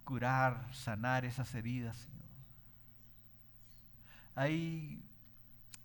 [0.04, 2.20] curar, sanar esas heridas, Señor.
[4.34, 5.02] Hay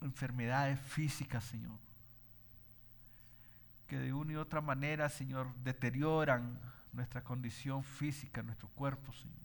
[0.02, 1.86] enfermedades físicas, Señor
[3.88, 6.60] que de una y otra manera, Señor, deterioran
[6.94, 9.36] nuestra condición física, nuestro cuerpo, Señor.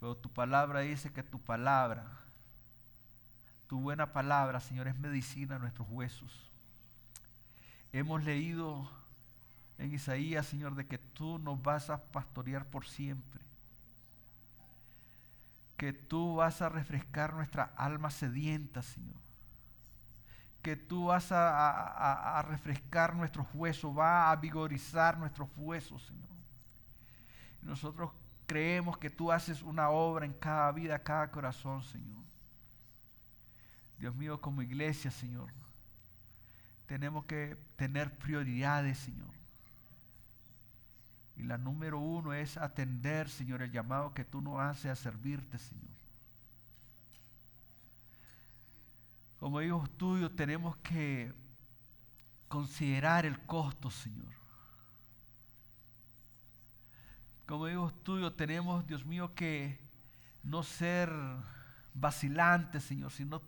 [0.00, 2.06] Pero tu palabra dice que tu palabra,
[3.68, 6.50] tu buena palabra, Señor, es medicina a nuestros huesos.
[7.92, 8.90] Hemos leído
[9.82, 13.40] en Isaías, Señor, de que tú nos vas a pastorear por siempre.
[15.76, 19.22] Que tú vas a refrescar nuestra alma sedienta, Señor
[20.62, 26.28] que tú vas a, refrescar nuestros huesos, va a vigorizar nuestros huesos, Señor.
[27.62, 28.12] nosotros
[28.46, 32.22] creemos que tú haces una obra en cada vida, cada corazón, Señor.
[33.98, 35.48] Dios mío, como iglesia, Señor,
[36.86, 39.41] tenemos que tener prioridades, Señor.
[41.36, 45.58] Y la número uno es atender, Señor, el llamado que tú nos haces a servirte,
[45.58, 45.92] Señor.
[49.38, 51.32] Como hijos tuyos tenemos que
[52.48, 54.32] considerar el costo, Señor.
[57.46, 59.78] Como hijos tuyos tenemos, Dios mío, que
[60.44, 61.10] no ser
[61.94, 63.42] vacilantes, Señor, sino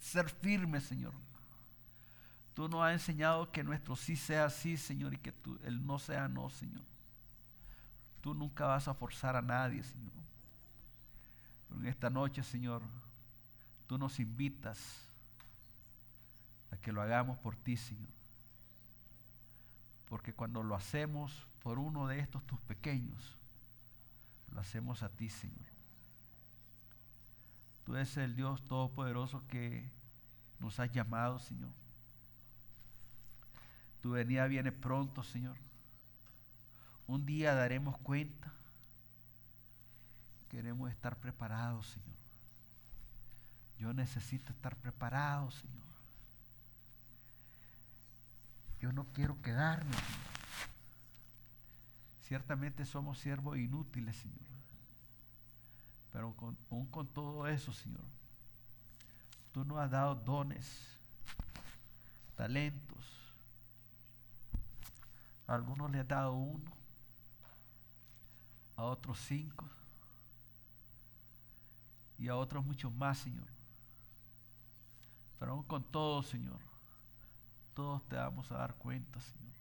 [0.00, 1.12] ser firmes, Señor.
[2.54, 5.34] Tú nos has enseñado que nuestro sí sea sí, Señor, y que
[5.64, 6.93] el no sea no, Señor.
[8.24, 10.14] Tú nunca vas a forzar a nadie, Señor.
[11.68, 12.80] Pero en esta noche, Señor,
[13.86, 14.78] tú nos invitas
[16.70, 18.08] a que lo hagamos por ti, Señor.
[20.08, 23.36] Porque cuando lo hacemos por uno de estos tus pequeños,
[24.54, 25.68] lo hacemos a ti, Señor.
[27.84, 29.86] Tú eres el Dios Todopoderoso que
[30.60, 31.72] nos has llamado, Señor.
[34.00, 35.58] Tu venida viene pronto, Señor.
[37.06, 38.52] Un día daremos cuenta.
[40.50, 42.14] Queremos estar preparados, Señor.
[43.78, 45.84] Yo necesito estar preparado, Señor.
[48.80, 50.34] Yo no quiero quedarme, Señor.
[52.28, 54.38] Ciertamente somos siervos inútiles, Señor.
[56.12, 56.34] Pero
[56.70, 58.04] aún con todo eso, Señor,
[59.52, 60.66] tú nos has dado dones,
[62.36, 63.04] talentos.
[65.46, 66.72] Algunos le has dado uno,
[68.76, 69.68] a otros cinco
[72.18, 73.46] y a otros muchos más, Señor.
[75.38, 76.58] Pero aún con todo, Señor,
[77.74, 79.54] todos te vamos a dar cuenta, Señor.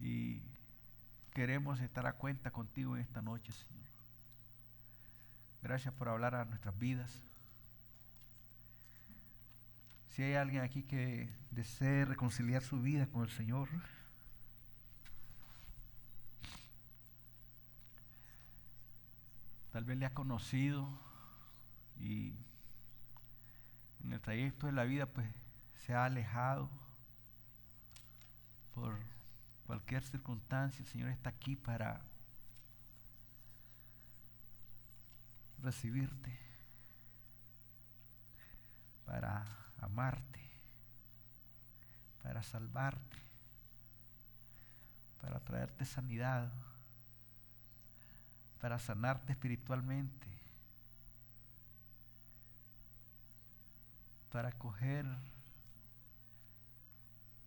[0.00, 0.42] Y
[1.34, 3.86] queremos estar a cuenta contigo en esta noche, Señor.
[5.62, 7.10] Gracias por hablar a nuestras vidas.
[10.14, 13.68] Si hay alguien aquí que desee reconciliar su vida con el Señor,
[19.78, 20.88] tal vez le ha conocido
[22.00, 22.34] y
[24.02, 25.28] en el trayecto de la vida pues
[25.86, 26.68] se ha alejado
[28.74, 28.98] por
[29.68, 32.00] cualquier circunstancia, el Señor está aquí para
[35.62, 36.36] recibirte,
[39.06, 39.46] para
[39.80, 40.40] amarte,
[42.24, 43.16] para salvarte,
[45.20, 46.50] para traerte sanidad,
[48.60, 50.26] para sanarte espiritualmente,
[54.30, 55.06] para coger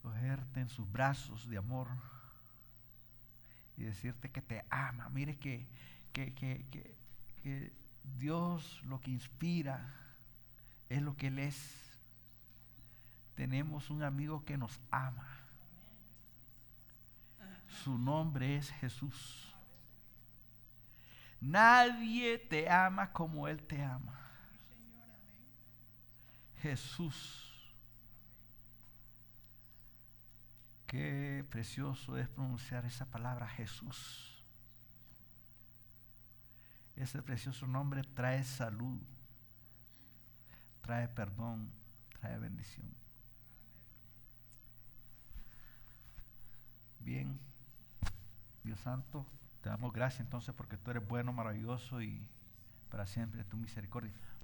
[0.02, 1.88] cogerte en sus brazos de amor
[3.78, 5.10] y decirte que te ama.
[5.10, 5.66] Mire que,
[6.14, 6.66] que, que,
[7.44, 7.72] que
[8.18, 9.94] Dios lo que inspira
[10.90, 11.56] es lo que Él es.
[13.36, 15.28] Tenemos un amigo que nos ama.
[17.84, 19.51] Su nombre es Jesús.
[21.42, 24.20] Nadie te ama como Él te ama.
[26.62, 27.52] Jesús.
[30.86, 34.44] Qué precioso es pronunciar esa palabra Jesús.
[36.96, 39.00] Ese precioso nombre trae salud,
[40.84, 41.72] trae perdón,
[42.20, 42.94] trae bendición.
[47.00, 47.40] Bien,
[48.64, 49.26] Dios Santo,
[49.62, 52.22] te damos gracias entonces porque tú eres bueno, maravilloso y
[52.90, 54.12] para siempre tu misericordia.